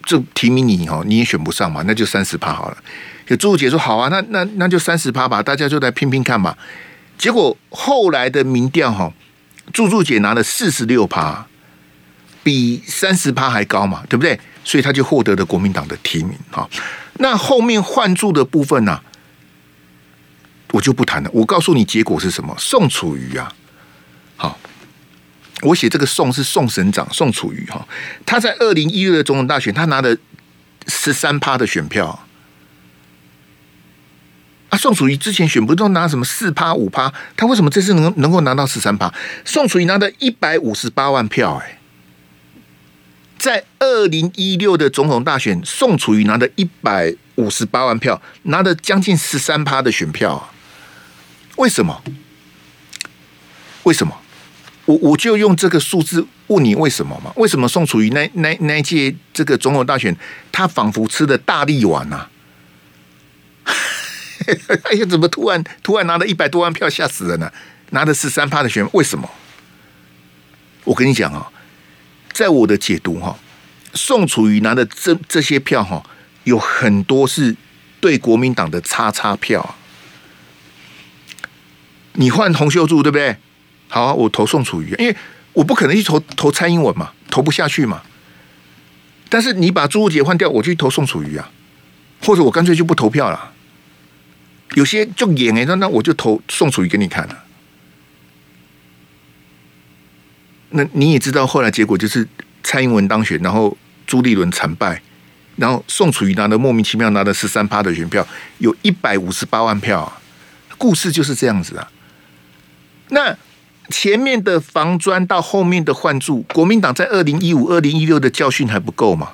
[0.07, 2.79] 就提名你哦，你也选不上嘛，那就三十趴好了。
[3.27, 6.57] 就朱姐说好啊，那那那就三十趴吧，大家就来拼拼看吧。
[7.19, 9.13] 结果后来的民调哈，
[9.71, 11.47] 朱朱姐拿了四十六趴，
[12.43, 14.41] 比三十趴还高嘛，对不对？
[14.65, 16.67] 所以他就获得了国民党的提名哈。
[17.19, 18.99] 那后面换住的部分呢、
[20.73, 21.31] 我就不谈了。
[21.33, 22.55] 我告诉你结果是什么？
[22.59, 23.53] 宋楚瑜啊，
[24.37, 24.59] 好。
[25.63, 27.85] 我写这个宋是宋省长宋楚瑜哈，
[28.25, 30.17] 他在二零一六的总统大选，他拿了
[30.87, 32.25] 十三趴的选票。
[34.69, 37.13] 啊，宋楚瑜之前选不都拿什么四趴五趴？
[37.37, 39.13] 他为什么这次能能够拿到十三趴？
[39.45, 41.81] 宋楚瑜拿的一百五十八万票，哎，
[43.37, 50.53] 在二零一六的总统大选，宋楚瑜拿的一百五十八万票，拿了将近十三趴的选票，
[51.59, 52.03] 为什么？
[53.85, 54.17] 为什么？
[54.87, 57.31] 我我就用这个数字问你为什么嘛？
[57.37, 60.17] 为什么宋楚瑜那那那一届这个总统大选，
[60.51, 62.27] 他仿佛吃的大力丸呐？
[64.85, 67.53] 哎呀，怎么突然突然拿了一百多万票，吓死人了！
[67.91, 69.29] 拿的是三趴的选，为什么？
[70.85, 71.51] 我跟你讲啊，
[72.33, 73.39] 在我的解读哈，
[73.93, 76.03] 宋楚瑜拿的这这些票哈，
[76.45, 77.55] 有很多是
[78.01, 79.75] 对国民党的叉叉票。
[82.21, 83.37] 你换洪秀柱对不对？
[83.89, 85.17] 好啊，我投宋楚瑜，因为
[85.53, 88.03] 我不可能去投投蔡英文嘛，投不下去嘛。
[89.29, 91.49] 但是你把朱杰换掉，我去投宋楚瑜啊，
[92.23, 93.53] 或者我干脆就不投票了。
[94.75, 97.45] 有些就演哎，那那我就投宋楚瑜给你看了。
[100.71, 102.29] 那你也知道，后来结果就是
[102.65, 105.01] 蔡英文当选，然后朱立伦惨败，
[105.57, 108.27] 然后宋楚瑜拿的莫名其妙拿了十三趴的选票，
[108.59, 110.21] 有一百五十八万票啊。
[110.77, 111.91] 故事就是这样子啊。
[113.11, 113.37] 那。
[113.91, 119.31] 前面的防砖到后面的换柱，国民党在二零一五、二零一六的教训还不够吗？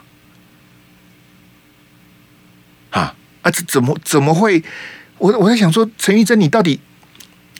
[2.91, 3.51] 啊啊！
[3.51, 4.63] 这怎么怎么会？
[5.19, 6.79] 我我在想说，陈玉珍，你到底？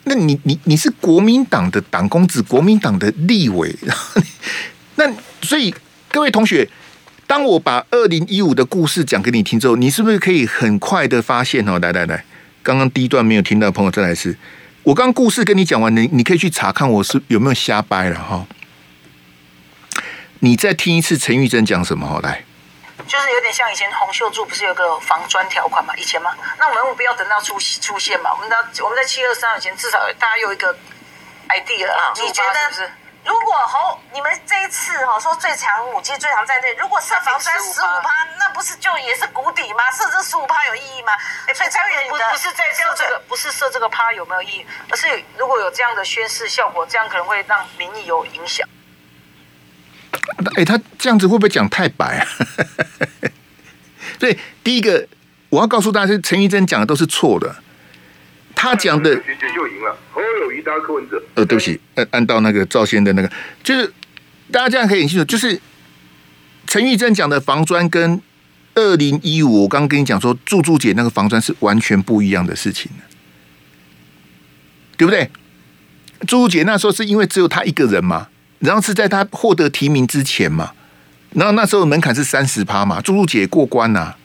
[0.05, 4.21] 那你你你是国民党的党公子，国民党的立委，然 后
[4.95, 5.75] 那所以
[6.09, 6.65] 各位同学，
[7.27, 11.77] 当我把二零一五的故事讲给你听之后，你是不是可以很快的发现哦？
[11.79, 12.23] 来来来，
[12.63, 14.37] 刚刚第一段没有听到朋友，再来一次。
[14.85, 18.45] 我刚故事跟你讲完，你你可以去查看我是有没有瞎掰了哈。
[20.41, 22.45] 你再听一次陈玉珍讲什么好来，
[23.07, 25.95] 就是有点像以前洪秀柱不是有个防砖条款嘛？
[25.97, 26.29] 以前吗？
[26.59, 28.31] 那我们不要等到出出现嘛？
[28.31, 30.71] 我们到我们在七二三以前至少大家有一个
[31.49, 32.13] idea 啊？
[32.23, 32.91] 你觉得是不是？
[33.25, 39.89] 如果侯你们这一次哈说最强武器最强战队，如果设防专十五趴，那不是就也是谷底吗？
[39.91, 41.11] 设这十五趴有意义吗？
[41.47, 44.65] 哎，所以蔡委员不不是在设这个，不是设这个趴有没有意义？
[44.91, 48.67] 而是如果有这样的宣示效果，这样可能会让民意有影响。
[50.55, 52.27] 哎，他这样子会不会讲太白啊？
[54.19, 55.07] 所以第一个
[55.49, 57.55] 我要告诉大家，陈玉珍讲的都是错的。
[58.55, 59.95] 他讲的选举就赢了。
[60.11, 61.21] 侯友谊当柯文哲。
[61.35, 63.29] 呃，对不起，按按到那个赵先的那个，
[63.61, 63.93] 就是
[64.51, 65.59] 大家这样可以很清楚，就是
[66.65, 68.19] 陈玉珍讲的防专跟
[68.73, 72.91] 二零一五，我刚刚跟你讲说，柱柱姐那个防专是完全不一样的事情，
[74.97, 75.29] 对不对？
[76.21, 80.71] 柱柱姐那时候是因为只有她一个人嘛，然后是在她获得提名之前嘛，
[81.31, 84.17] 然后那时候门槛是三十趴嘛，柱柱姐过关呐、啊。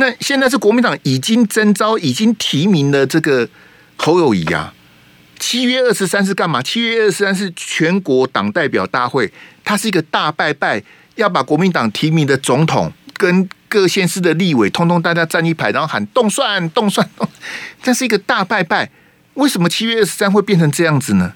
[0.00, 3.48] 那现在是国民党已经征召、已经提名了这个
[3.96, 4.72] 侯友谊啊。
[5.40, 6.62] 七月二十三是干嘛？
[6.62, 9.32] 七月二十三是全国党代表大会，
[9.64, 10.80] 它是一个大拜拜，
[11.16, 17.28] 要把国民党提名的总统跟各县市的立委，通通大家站一排，然后喊动算、动算、动。
[17.82, 18.90] 这是一个大拜拜。
[19.34, 21.32] 为什么七月二十三会变成这样子呢？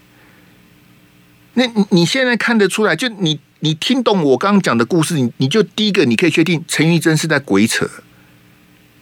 [1.55, 2.95] 那你现在看得出来？
[2.95, 7.89] 就你你听懂我刚刚讲的故事，你你就第一个你可以确定陈玉珍是在鬼扯。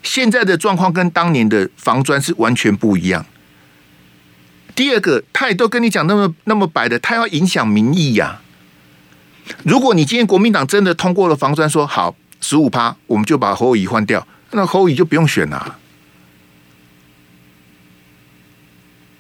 [0.03, 3.25] 现在的状况跟当年的防砖是完全不一样。
[4.75, 8.41] 第二个，他也都跟你讲那么那么白的，他要影响民意呀、
[9.65, 15.79] 如果你今天国民党真的通过了防专，说好十五趴，我们就把侯友宜换掉，那侯友宜就不用选了。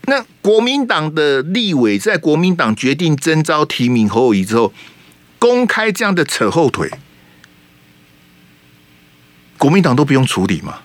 [0.06, 4.72] 那国民党的立委在国民党决定征召提名侯友宜之后，
[5.38, 6.90] 公开这样的扯后腿。
[9.60, 10.78] 国民党都不用处理嘛？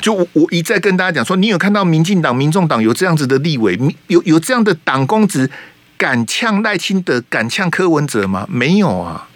[0.00, 5.50] 就我我一再跟大家讲说，你有看到民进党、民众党有这样子的立委，有有这样的党公职
[5.98, 8.46] 敢呛赖清德、敢呛柯文哲吗？
[8.50, 9.28] 没有啊。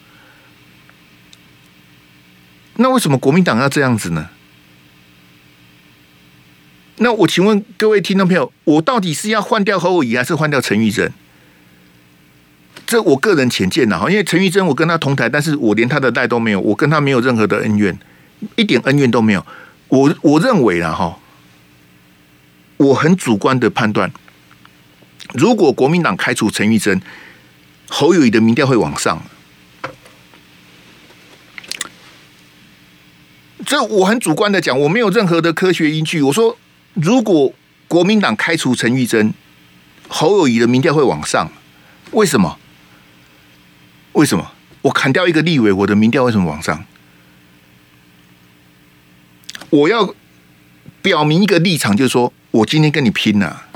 [2.76, 4.30] 那为什么国民党要这样子呢？
[6.96, 11.12] 那我请问各位听众朋友，我到底是要换掉侯友宜，还是换掉陈玉珍？
[12.86, 17.98] 这我个人浅见呐哈，因为陈玉珍我跟他同台，但是我连他的赖都没有，我跟他没有任何的恩怨，
[18.54, 19.44] 一点恩怨都没有。
[19.88, 21.18] 我我认为啦哈，
[22.76, 24.12] 我很主观的判断，
[25.34, 27.02] 如果国民党开除陈玉珍，
[27.88, 29.20] 侯友宜的民调会往上。
[33.64, 36.22] 这我很主观的讲，我没有任何的科学依据。
[36.22, 36.56] 我说，
[36.94, 37.52] 如果
[37.88, 39.34] 国民党开除陈玉珍，
[40.06, 41.50] 侯友宜的民调会往上，
[42.12, 42.56] 为什么？
[44.16, 44.52] 为什么？
[44.82, 46.84] 我砍掉一个立委，我的民调为什么往上？
[49.70, 50.14] 我要
[51.02, 53.66] 表明一个立场，就是说我今天跟你拼了，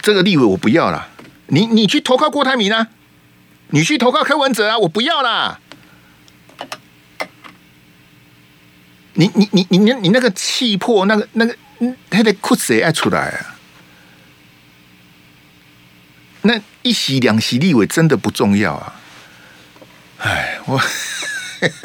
[0.00, 1.08] 这个立委我不要了，
[1.46, 2.88] 你你去投靠郭台铭啊，
[3.68, 5.60] 你去投靠柯文哲啊，我不要啦。
[9.14, 11.56] 你你你你你那个气魄，那个那个，
[12.10, 13.56] 他的裤子也爱出来啊！
[16.42, 18.94] 那一席两席立委真的不重要啊！
[20.18, 20.80] 哎，我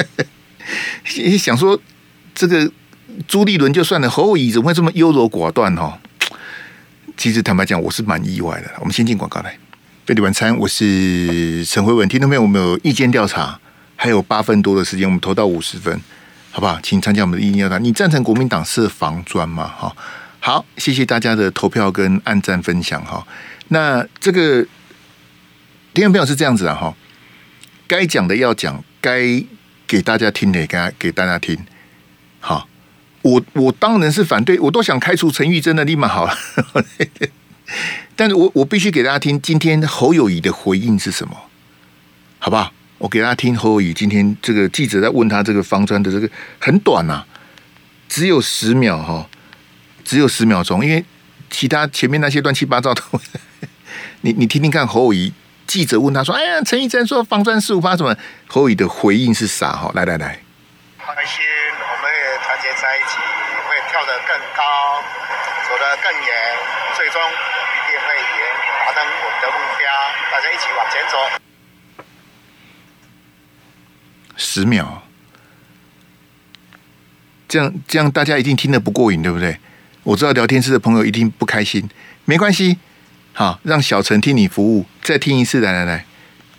[1.40, 1.82] 想说，
[2.36, 2.72] 这个
[3.28, 5.98] 朱立伦就算了，侯友宜怎么会这么优柔寡断哦？
[7.18, 8.72] 其实坦白讲，我是蛮意外的。
[8.78, 9.58] 我们先进广告来，
[10.06, 12.08] 费力晚餐，我是陈慧文。
[12.08, 12.44] 听到没有？
[12.44, 13.60] 我们有意见调查，
[13.96, 16.00] 还有八分多的时间，我们投到五十分。
[16.52, 16.80] 好不好？
[16.84, 17.80] 请参加我们的意见调查。
[17.80, 19.68] 你赞成国民党设防专吗？
[19.68, 19.96] 哈，
[20.40, 23.26] 好，谢谢大家的投票跟按赞分享哈。
[23.70, 24.64] 那这个
[25.94, 26.96] 听众朋友是这样子啊哈，
[27.86, 29.44] 该讲的要讲，该
[29.86, 31.58] 给大家听的也给给大家听。
[32.40, 32.66] 好，
[33.22, 36.34] 我我当然是反对，我都想开除陈玉珍的立马好了。
[38.16, 41.36] 但是我我必须给大家听今天侯友宜的回应是什么，
[42.40, 42.72] 好不好？
[42.98, 47.26] 我给大家听侯友宜今天这个记者在问他这个方砖的这个很短呐、
[48.08, 49.28] 只有十秒哈，
[50.06, 51.04] 只有十秒钟，因为
[51.50, 53.04] 其他前面那些乱七八糟的，
[54.22, 55.34] 你你听听看侯友宜
[55.68, 58.16] 记者问他说：“哎呀，陈玉珍说防专四五八什么？”
[58.48, 59.72] 侯友宜的回应是啥？
[59.72, 60.40] 哈，来来来，
[60.98, 61.40] 开心，
[61.80, 63.18] 我们也团结在一起，
[63.68, 65.02] 会跳得更高，
[65.70, 66.28] 走得更远，
[66.98, 68.40] 最终一定会赢，
[68.86, 69.88] 达成我们的目标，
[70.32, 71.14] 大家一起往前走。
[74.36, 75.04] 十秒，
[77.48, 79.58] 这样这样大家一定听得不过瘾，对不对？
[80.04, 81.88] 我知道聊天室的朋友一定不开心，
[82.26, 82.80] 没关系，
[83.42, 86.06] 好，让小陈替你服务，再听一次，来来来，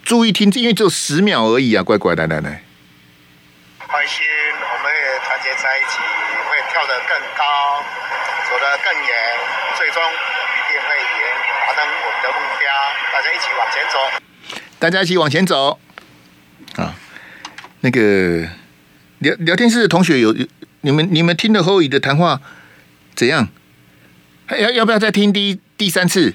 [0.02, 2.64] 注意听，因为只有十秒而已啊，乖乖，来来来。
[3.78, 6.00] 放心，我们也团结在一起，
[6.50, 7.84] 会跳得更高，
[8.50, 9.14] 走得更远，
[9.78, 11.22] 最终一定会赢，
[11.68, 12.66] 达成我们的目标，
[13.12, 15.78] 大家一起往前走，大家一起往前走。
[16.74, 16.96] 啊
[17.82, 18.48] 那个
[19.20, 20.44] 聊聊天室的同学有有
[20.80, 22.40] 你们你们听了侯宇的谈话
[23.14, 23.46] 怎样？
[24.46, 26.34] 还要要不要再听第第三次？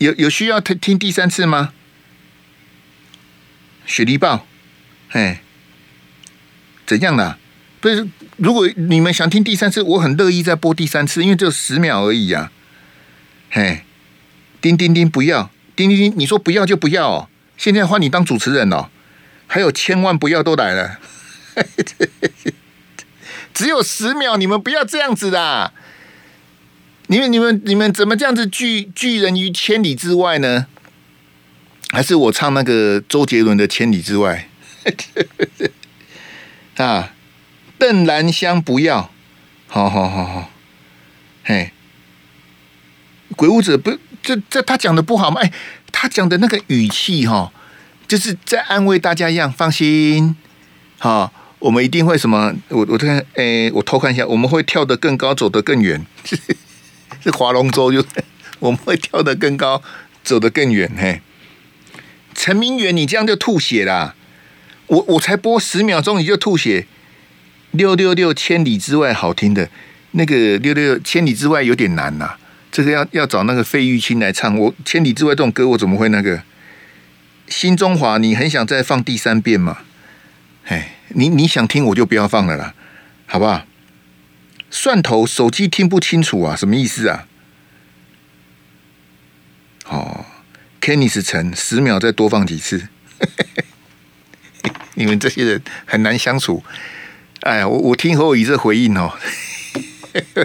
[0.00, 1.74] 有有需要听听第三次吗？
[3.84, 4.46] 雪梨报，
[5.10, 5.42] 哎，
[6.86, 7.36] 怎样啦？
[7.80, 8.08] 不是，
[8.38, 12.50] 如果你们想听第三次，我很乐意再播第三次，因为只有十秒而已呀。
[13.50, 13.82] 嘿，
[14.62, 17.28] 叮叮叮，不要，叮叮叮，你说不要就不要哦。
[17.58, 18.88] 现在换你当主持人哦。
[19.46, 20.98] 还有千万不要都来了，
[23.52, 25.74] 只有十秒，你们不要这样子的。
[27.10, 30.66] 你们、你们、你们怎么这样子拒拒人于千里之外呢？
[31.90, 34.48] 还是我唱那个周杰伦的《千里之外》
[36.80, 37.12] 啊？
[37.76, 39.10] 邓兰香不要，
[39.66, 40.50] 好好好好，
[41.42, 41.72] 嘿，
[43.34, 45.40] 鬼舞者不，这这他讲的不好吗？
[45.40, 45.52] 哎，
[45.90, 47.52] 他讲的那个语气哈。
[48.06, 50.36] 就是在安慰大家一样，放心，
[50.98, 52.54] 好，我们一定会什么？
[52.68, 56.06] 我我看，诶，我偷看一下，我们会跳得更高，走得更远。
[57.22, 58.04] 是划龙舟，就
[58.60, 59.82] 我们会跳得更高，
[60.22, 60.90] 走得更远。
[60.96, 61.20] 嘿，
[62.34, 64.14] 陈明远，你这样就吐血啦！
[64.86, 66.86] 我我才播十秒钟，你就吐血。
[67.72, 69.68] 六六六，千里之外，好听的
[70.12, 72.36] 那个六六，千里之外有点难呐、
[72.72, 74.58] 这个要要找那个费玉清来唱。
[74.58, 76.42] 我千里之外这种歌，我怎么会那个？
[77.46, 79.78] 新中华，你很想再放第三遍吗？
[80.66, 82.74] 哎，你你想听我就不要放了啦，
[83.26, 83.64] 好不好？
[84.70, 87.26] 蒜头手机听不清楚啊，什么意思啊？
[89.86, 90.24] 哦
[90.80, 92.86] ，Kenneth 陈十秒再多放几次，
[94.94, 96.62] 你们这些人很难相处。
[97.40, 99.18] 哎，我我听侯友这回应哦，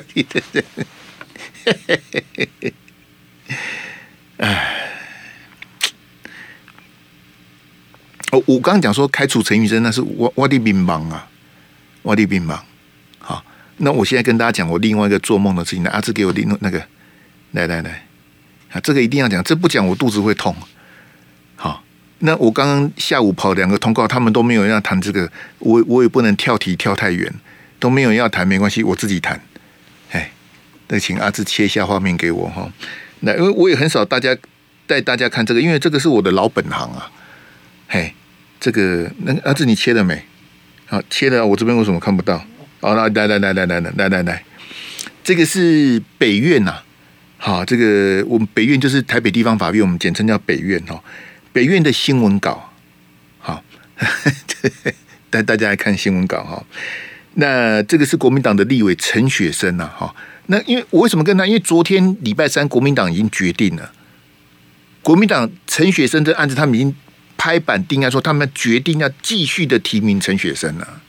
[4.38, 4.92] 哎，
[8.32, 11.28] 我我刚刚讲说开除陈玉珍，那是我我的乒乓啊，
[12.02, 12.60] 我的乒乓。
[13.78, 16.82] 那我现在跟大家讲我另外一个做梦的事情，阿志给我另那个，
[17.52, 18.06] 来来来，
[18.72, 20.56] 啊，这个一定要讲，这不讲我肚子会痛。
[21.56, 21.82] 好。
[22.20, 27.32] 那我刚刚下午跑两个通告，他们都没有要谈这个，我我也不能跳题跳太远，
[27.78, 29.40] 都没有要谈，没关系，我自己谈。
[30.12, 30.32] 哎，
[30.88, 32.72] 那请阿志切一下画面给我哈。
[33.20, 34.36] 那因为我也很少大家
[34.88, 37.12] 带大家看这个，因为这个是我的老本行啊。
[37.90, 38.14] 嘿，
[38.62, 40.24] 这个那阿志你切了没？
[40.86, 42.42] 好，切了，我这边为什么看不到？
[42.82, 44.44] 好，来来来来来来来来来，
[45.24, 46.82] 这个是北院呐。
[47.38, 51.04] 好，这个我们北院就是台北地方法院，我们简称叫北院哈。
[51.52, 52.74] 北院的新闻稿，
[53.40, 53.64] 好，
[55.30, 56.66] 带大家来看新闻稿哈。
[57.36, 60.16] 那这个是国民党的立委陈雪生呐，哈。
[60.48, 61.46] 那因为我为什么跟他？
[61.46, 63.92] 因为昨天礼拜三，国民党已经决定了，
[65.02, 66.96] 国民党陈雪生这案子，他们已经
[67.38, 71.02] 拍板定案，说他们决定要继续的提名陈雪生了。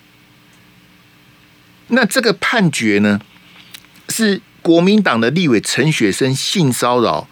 [1.89, 3.21] 那这个判决呢，
[4.09, 7.29] 是国民党的立委陈雪生性骚扰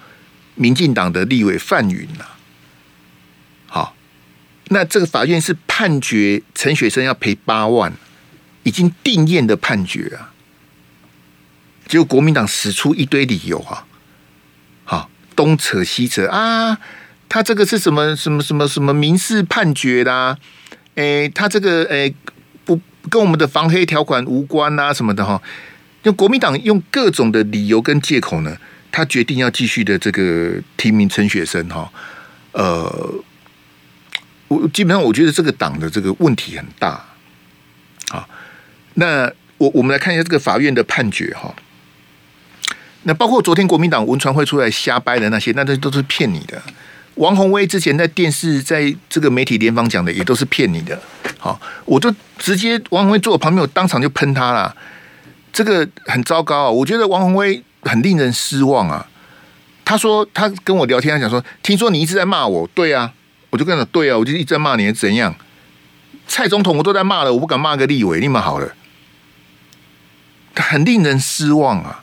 [0.55, 2.27] 民进党的立委范云呐。
[3.67, 3.97] 好
[4.69, 7.93] 那这个法院是判决陈雪生要赔八万，
[8.63, 10.33] 已经定谳的判决啊。
[11.89, 13.85] 结果国民党使出一堆理由啊，
[14.85, 16.79] 好东扯西扯啊，
[17.29, 20.39] 他这个是什么什么什么什么民事判决啦？
[20.95, 22.15] 诶，他这个诶
[23.11, 25.41] 跟我们的防黑条款无关啊什么的哈。
[26.03, 28.57] 就国民党用各种的理由跟借口呢，
[28.93, 31.91] 他决定要继续的这个提名陈雪生哈，
[32.53, 33.23] 呃。
[34.47, 37.03] 我基本上我觉得这个党的这个问题很大，
[38.11, 38.29] 啊，
[38.93, 39.25] 那
[39.57, 41.53] 我我们来看一下这个法院的判决哈。
[43.05, 46.63] 那包括昨天国民党文传会出来瞎掰的那些，那这都是骗你的。
[47.17, 51.01] 王鸿薇之前在电视在这个媒体联访讲的也都是骗你的。
[51.39, 54.75] 好，我就直接王鸿薇坐我旁边，我当场就喷他了。
[55.53, 56.71] 这个很糟糕啊！
[56.71, 59.07] 我觉得王鸿薇很令人失望啊。
[59.85, 63.13] 他说他跟我聊天，他讲说，听说你一直在骂我，对啊。
[63.51, 65.35] 我就跟他对啊，我就一直在骂你，怎样？
[66.27, 68.75] 蔡总统我都在骂了，我不敢骂个立委，立马好了，
[70.57, 71.81] 很令人失望！
[71.85, 72.03] 啊，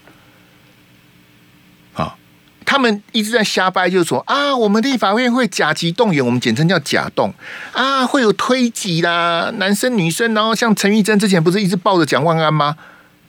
[2.72, 7.34] 他们一直在瞎掰，就是说啊，我们立法院会甲级动员，我们简称叫甲动
[7.74, 12.78] 啊，会有推挤啦，男生女生，然后像陈玉珍之前不是一直抱着蒋万安吗？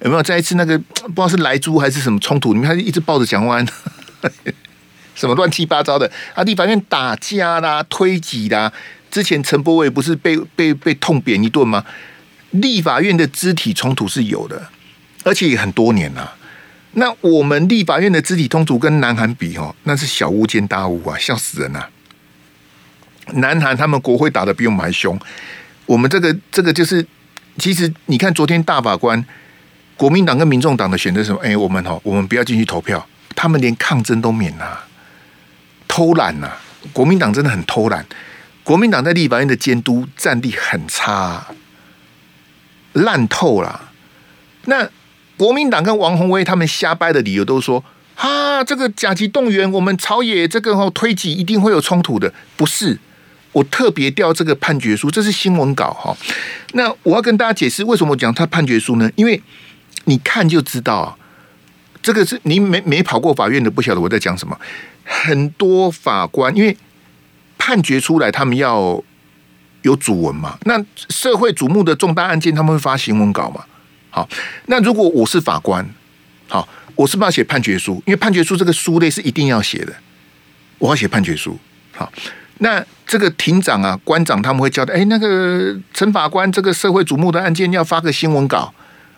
[0.03, 2.53] 有没有再一次那个不知道是莱猪还是什么冲突？
[2.53, 4.32] 你们还是一直抱着蒋万安。
[5.16, 6.45] 什么乱七八糟的啊！
[6.45, 8.72] 立法院打架啦、推挤啦，
[9.11, 11.84] 之前陈柏伟不是被被被痛扁一顿吗？
[12.53, 14.68] 立法院的肢体冲突是有的，
[15.24, 16.34] 而且也很多年了。
[16.95, 21.88] 那我们立法院的肢体冲突跟南韩比哦，那是小巫见大巫啊，笑死人了。
[23.34, 25.18] 南韩他们国会打得比我们还凶，
[25.86, 27.07] 我们这个这个就是，
[27.59, 29.24] 其实你看昨天大法官，
[29.97, 31.40] 国民党跟民众党的选择什么？
[31.43, 34.84] 哎，我们哦，我们不要进去投票，他们连抗争都免了。
[35.88, 36.61] 偷懒呐、啊！
[36.93, 38.05] 国民党真的很偷懒。
[38.64, 41.47] 国民党在立法院的监督战力很差，
[42.93, 43.90] 烂透了。
[44.64, 44.88] 那
[45.43, 47.82] 国民党跟王鸿薇他们瞎掰的理由都是说：
[48.14, 52.32] 哈，这个甲级动员，我们朝野这个推挤一定会有冲突的。
[52.57, 52.97] 不是，
[53.51, 56.16] 我特别调这个判决书，这是新闻稿哈。
[56.74, 59.11] 那我要跟大家解释为什么我讲他判决书呢？
[59.16, 59.43] 因为
[60.05, 61.18] 你看就知道，
[62.01, 64.57] 这个是你没没跑过法院的，不晓得我在讲什么。
[65.03, 66.76] 很多法官因为
[67.59, 69.03] 判决出来，他们要
[69.82, 70.57] 有主文嘛。
[70.66, 73.64] 那社会瞩目的重大案件，他们会发新闻稿嘛。
[74.12, 74.28] 好，
[74.66, 75.84] 那如果我是法官，
[76.46, 77.94] 好，我是不是要写判决书？
[78.06, 79.92] 因为判决书这个书类是一定要写的，
[80.78, 81.58] 我要写判决书。
[81.90, 82.12] 好，
[82.58, 88.72] 那这个庭长啊、官长他们会交代，哎，那个陈法官，这个社会瞩目的案件要发个新闻稿。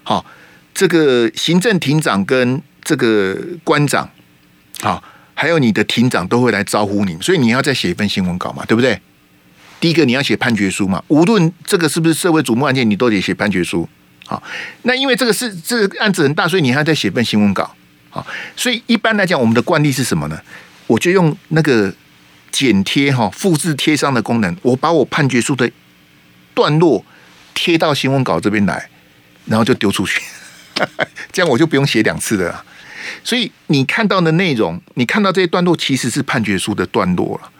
[0.05, 0.24] 好，
[0.72, 4.09] 这个行政庭长跟这个官长，
[4.80, 5.05] 好。
[5.36, 9.01] 还有你的庭长都会来招呼你，所以你要再写一份新闻稿嘛，对不对？
[9.80, 13.88] 第一个你要写判决书嘛，无论这个是不是社会瞩目案件，你都得写判决书。
[14.27, 14.43] 好，
[14.83, 17.75] 那因为这个是这个案子很大，所以你还要再写份新闻稿。
[18.11, 20.41] 好，所以一般来讲，我们的惯例是什么呢？
[20.87, 21.93] 我就用那个
[22.51, 25.70] 剪贴哈、复制贴上的功能，我把我判决书的
[26.55, 27.05] 段落
[27.53, 28.89] 贴到新闻稿这边来，
[29.47, 30.22] 然后就丢出去，
[31.33, 32.64] 这样我就不用写两次了。
[33.22, 37.51] 所以你看到的内容，你看到这些段落，其实是判决书的段落了。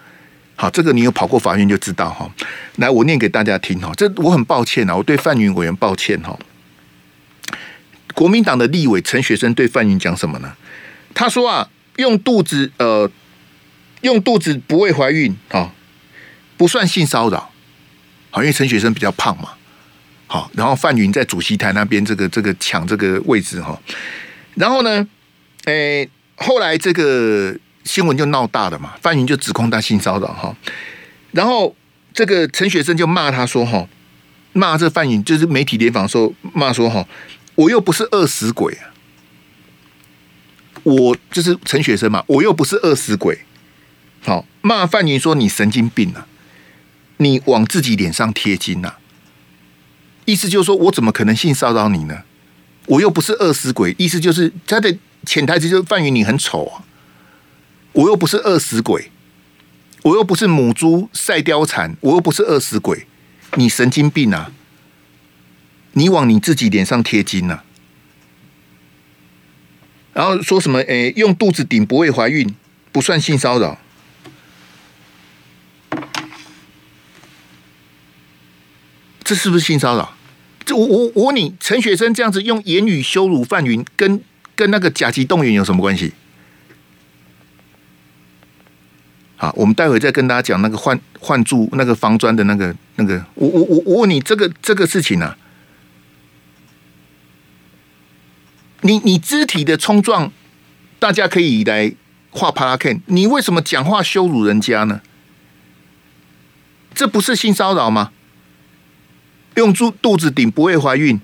[0.57, 2.31] 好，这个你有跑过法院就知道哈。
[2.77, 3.93] 来，我念给大家听哈。
[3.97, 6.39] 这我很抱歉啊，我对范云委员抱歉哈。
[8.15, 10.55] 国民党的立委陈学生对范云讲什么呢？
[11.12, 13.11] 他说啊，用肚子呃，
[14.01, 15.73] 用肚子不会怀孕啊，
[16.57, 17.51] 不算性骚扰。
[18.31, 19.51] 好，因为陈学生比较胖嘛。
[20.27, 23.79] 好，然后范云在主席台那边这个这个抢这个位置哈。
[24.55, 25.07] 然后呢，
[25.65, 27.55] 诶，后来这个。
[27.85, 30.57] 新闻就闹大了嘛，范云就指控他性骚扰哈，
[31.33, 31.77] 然后
[32.15, 33.87] 这个陈学生就骂他说哈，
[34.55, 37.07] 骂这范云就是媒体联访说骂说哈，
[37.57, 38.78] 我又不是饿死鬼，
[40.82, 43.40] 我就是陈学生嘛，我又不是饿死鬼，
[44.22, 46.26] 好骂范云说你神经病啊，
[47.18, 48.94] 你往自己脸上贴金呐，
[50.24, 52.22] 意思就是说我怎么可能性骚扰你呢？
[52.86, 54.94] 我又不是饿死鬼，意思就是他的
[55.24, 56.84] 潜台词就是范云你很丑啊。
[57.92, 59.11] 我又不是饿死鬼，
[60.02, 63.07] 我又不是母猪赛貂蝉，我又不是饿死鬼，
[63.55, 64.50] 你神经病啊！
[65.95, 67.64] 你往你自己脸上贴金啊！
[70.12, 70.78] 然后说什么？
[70.80, 72.55] 诶，用肚子顶不会怀孕，
[72.92, 73.78] 不算性骚扰，
[79.24, 80.14] 这是不是性骚扰？
[80.64, 84.20] 这我我我问你，陈学生这样子用言语羞辱范云，跟
[84.55, 86.12] 跟那个甲级动员有什么关系？
[89.36, 95.36] 好，我们待会再跟大家讲那个换换住那个房砖的那个那个，我我我我问你这个这个事情啊，
[98.85, 100.30] 你你肢体的冲撞，
[100.99, 101.93] 大家可以来
[102.30, 105.01] 画帕拉 K，你为什么讲话羞辱人家呢？
[106.95, 108.12] 这不是性骚扰吗？
[109.57, 111.20] 用住肚子顶不会怀孕，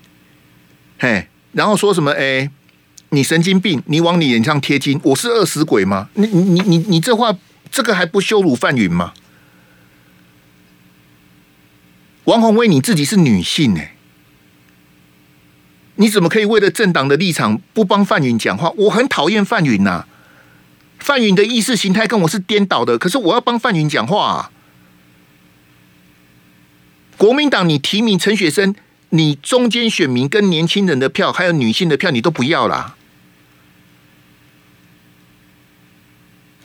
[0.99, 2.11] 嘿，然后说什么？
[2.11, 2.49] 哎，
[3.09, 6.09] 你神经病，你往你脸上贴金，我是饿死鬼吗？
[6.15, 7.37] 你你你你这话。
[7.73, 9.13] 这个还不羞辱范云吗？
[12.25, 13.95] 王鸿薇，你自己是女性哎，
[16.01, 18.73] 你怎么可以为了政党的立场不帮范云讲话？
[18.75, 20.05] 我很讨厌范云呐，
[20.97, 24.51] 范云的意识形态跟我是颠倒的，可是我要帮范云讲话啊。
[27.17, 28.73] 国民党，你提名陈雪生，
[29.09, 32.95] 你中间选民跟年轻人的票，还有女性的票，你都不要啦。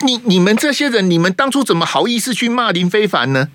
[0.01, 3.51] 你你们这些人，你们当初怎么好意思去骂林非凡呢？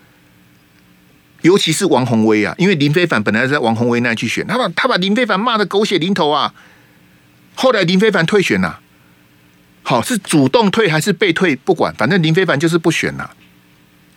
[1.41, 6.53] 尤其是王鸿薇啊，因为林非凡本来在王鸿薇那去选，他把他把林非凡骂得狗血淋头啊。
[7.55, 8.79] 后来林非凡退选了，
[9.83, 11.55] 好，是主动退还是被退？
[11.55, 13.35] 不管，反正林非凡就是不选了。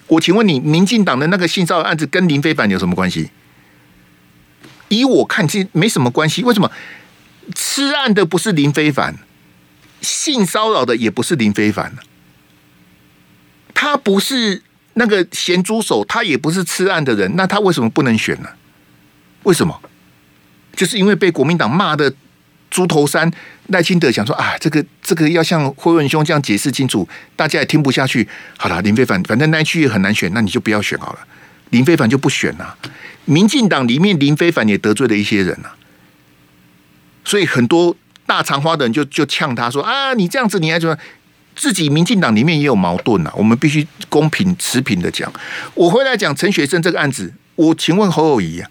[0.07, 3.31] 我请问你，民进党的那个性骚扰案子跟林非凡有什么关系？
[4.89, 6.45] 以我看，其实没什么关系。
[6.45, 6.71] 为什么
[7.55, 9.17] 吃案的不是林非凡，
[10.03, 11.95] 性骚扰的也不是林非凡？
[13.73, 14.63] 他不是
[14.95, 18.49] 那个咸猪手，他也不是吃案的人，那他为什么不能选呢？
[19.43, 19.81] 为什么？
[20.75, 22.13] 就是因为被国民党骂的
[22.71, 23.31] 猪头山
[23.69, 28.27] 赖清德想说啊，这个这个要像辉文兄这样解释清楚，大家也听不下去。
[28.57, 31.19] 好了，林飞凡，反正那区也很难选，那你就不要选好了。
[31.71, 32.77] 林飞凡就不选了。
[33.25, 35.75] 民进党里面林飞凡也得罪了一些人啊，
[37.25, 40.97] 所以很多大长花的人就就呛他说啊，你这样子你还说。
[41.55, 45.33] 自己民进党里面也有矛盾呐，我们必须公平持平的讲。
[45.75, 48.71] 我回来讲陈学生这个案子，我请问侯友宜啊，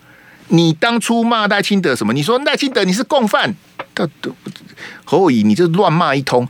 [0.49, 2.13] 你当初骂赖清德什么？
[2.13, 3.55] 你说赖清德你是共犯，
[3.95, 4.35] 他都
[5.05, 6.47] 侯友宜你这乱骂一通，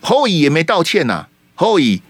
[0.00, 1.26] 侯友谊也没道歉呐。
[1.54, 2.02] 侯友谊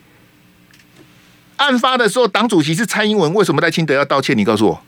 [1.56, 4.36] 案发的时候，党主席是蔡英文，为什么赖清德要道歉？
[4.36, 4.82] 你告诉我，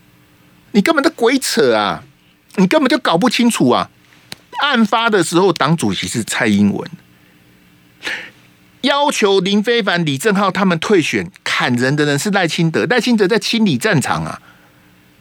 [0.73, 2.03] 你根本都鬼扯啊！
[2.57, 3.91] 你根本就搞不清楚啊！
[4.63, 6.91] 案发的时候，党主席是蔡英文。
[8.85, 14.41] 要求林非凡、李正浩他们退选，砍人的人是赖清德，赖清德在清理战场啊。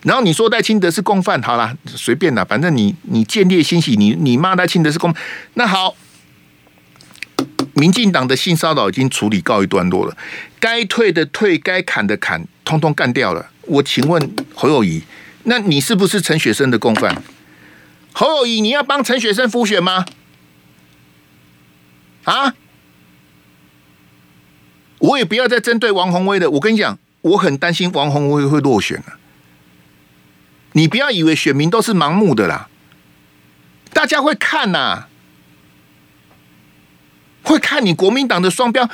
[0.02, 5.16] 然后你说赖清德是共犯，好啦，随便啦，反正你你见猎心喜，你你骂赖清德是共，
[5.54, 5.96] 那好，
[7.74, 10.18] 民进党的性骚扰已经处理告一段落了，
[10.60, 13.50] 该退的退，该砍的砍，通通干掉了。
[13.62, 15.04] 我请问侯友宜，
[15.44, 17.24] 那你是不是陈雪生的共犯？
[18.12, 20.06] 侯友宜，你要帮陈雪生复选吗？
[22.26, 22.54] 啊？
[25.04, 26.50] 我也不要再针对王宏威的。
[26.52, 29.20] 我跟你讲，我很担心王宏威会落选了。
[30.72, 32.70] 你不要以为选民都是盲目的啦，
[33.92, 35.08] 大家会看呐，
[37.44, 38.90] 会看你国民党的双标。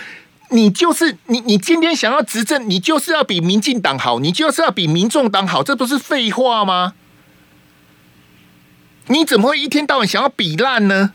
[0.51, 6.95] 你就是你，你今天想要执政，你就是要比民进党好，你就是要比民众党好，这不是废话吗？
[9.05, 11.13] 你怎么会一天到晚想要比烂呢？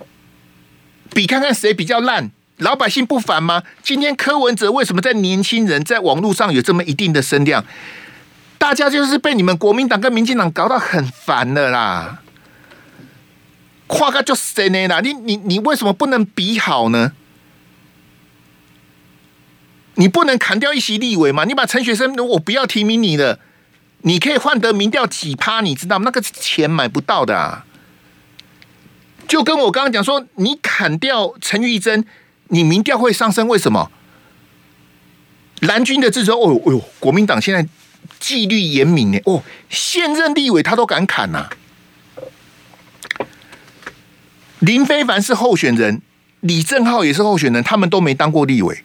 [1.12, 2.30] 比看看谁比较烂？
[2.58, 3.62] 老百姓不烦吗？
[3.82, 7.64] 今天柯文哲为什么在年轻人在网络上有这么一定的声量？
[8.58, 12.20] 大家就是被你们国民党跟民进党搞到很烦了啦。
[13.86, 15.00] 跨个就谁呢啦？
[15.00, 17.12] 你你你为什么不能比好呢？
[19.96, 21.44] 你不能砍掉一席立委吗？
[21.44, 23.38] 你把陈学生，我不要提名你了，
[24.02, 25.60] 你可以换得民调几趴？
[25.60, 26.04] 你知道吗？
[26.06, 27.66] 那个钱买不到的啊。
[29.28, 32.04] 就跟我刚刚讲说，你砍掉陈玉珍，
[32.48, 33.48] 你民调会上升？
[33.48, 33.90] 为什么？
[35.60, 37.66] 蓝军的支持哦，哎呦，国民党现在
[38.20, 39.18] 纪律严明呢。
[39.24, 41.50] 哦，现任立委他都敢砍呐、啊。
[44.58, 46.02] 林非凡是候选人，
[46.40, 48.82] 李正浩也是候选人，他们都没当过立委。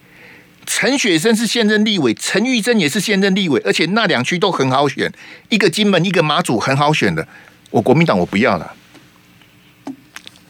[0.65, 5.11] 陈雪生是现任立委，陈玉珍也是现任立委，而且那两区都很好选，
[5.49, 7.27] 一个金门，一个马祖，很好选的。
[7.71, 8.73] 我国民党我不要了，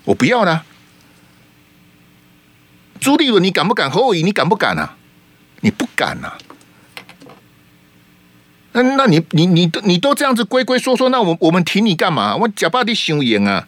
[0.04, 0.66] 我不要了。
[3.00, 3.90] 朱立伦，你敢不敢？
[3.90, 4.96] 侯友宜，你敢不敢啊？
[5.62, 6.38] 你不敢啊？
[8.74, 12.36] 那那你你你都你都这样子龟龟缩缩，那我我们挺你干嘛？
[12.36, 13.68] 我假巴的雄赢啊！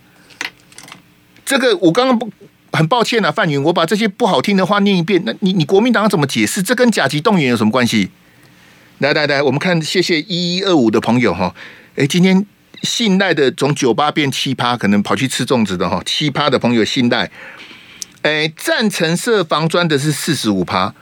[1.46, 2.30] 这个我刚刚不。
[2.74, 5.22] 很抱歉啊，范云，我把这些不好听的话念一遍。
[5.26, 6.64] 那你你国民党怎么解释？
[6.64, 8.10] 这跟甲级动员有什么关系？
[9.00, 11.54] 来来来，我们看，谢谢一一二五的朋友哈。
[11.98, 12.46] 哎，今天
[12.84, 16.02] 信赖的从九八变七趴，可能跑去吃粽子的哈。
[16.06, 17.30] 七趴的朋友信赖，
[18.22, 20.94] 哎，赞成设防砖的是四十五趴，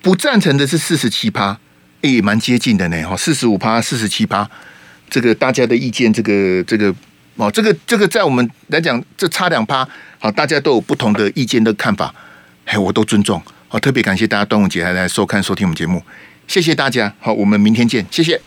[0.00, 1.58] 不赞成的是四十七趴，
[2.02, 3.16] 哎，蛮接近的呢哈。
[3.16, 4.48] 四十五趴，四十七趴，
[5.10, 6.94] 这个大家的意见，这个这个
[7.34, 9.86] 哦，这个这个在我们来讲，这差两趴。
[10.20, 12.14] 好，大家都有不同的意见的看法，
[12.64, 13.42] 嘿，我都尊重。
[13.66, 16.00] 好，特别感谢大家端午节还来收看收听我们节目，
[16.46, 17.12] 谢谢大家。
[17.18, 18.40] 好，我们明天见，谢谢。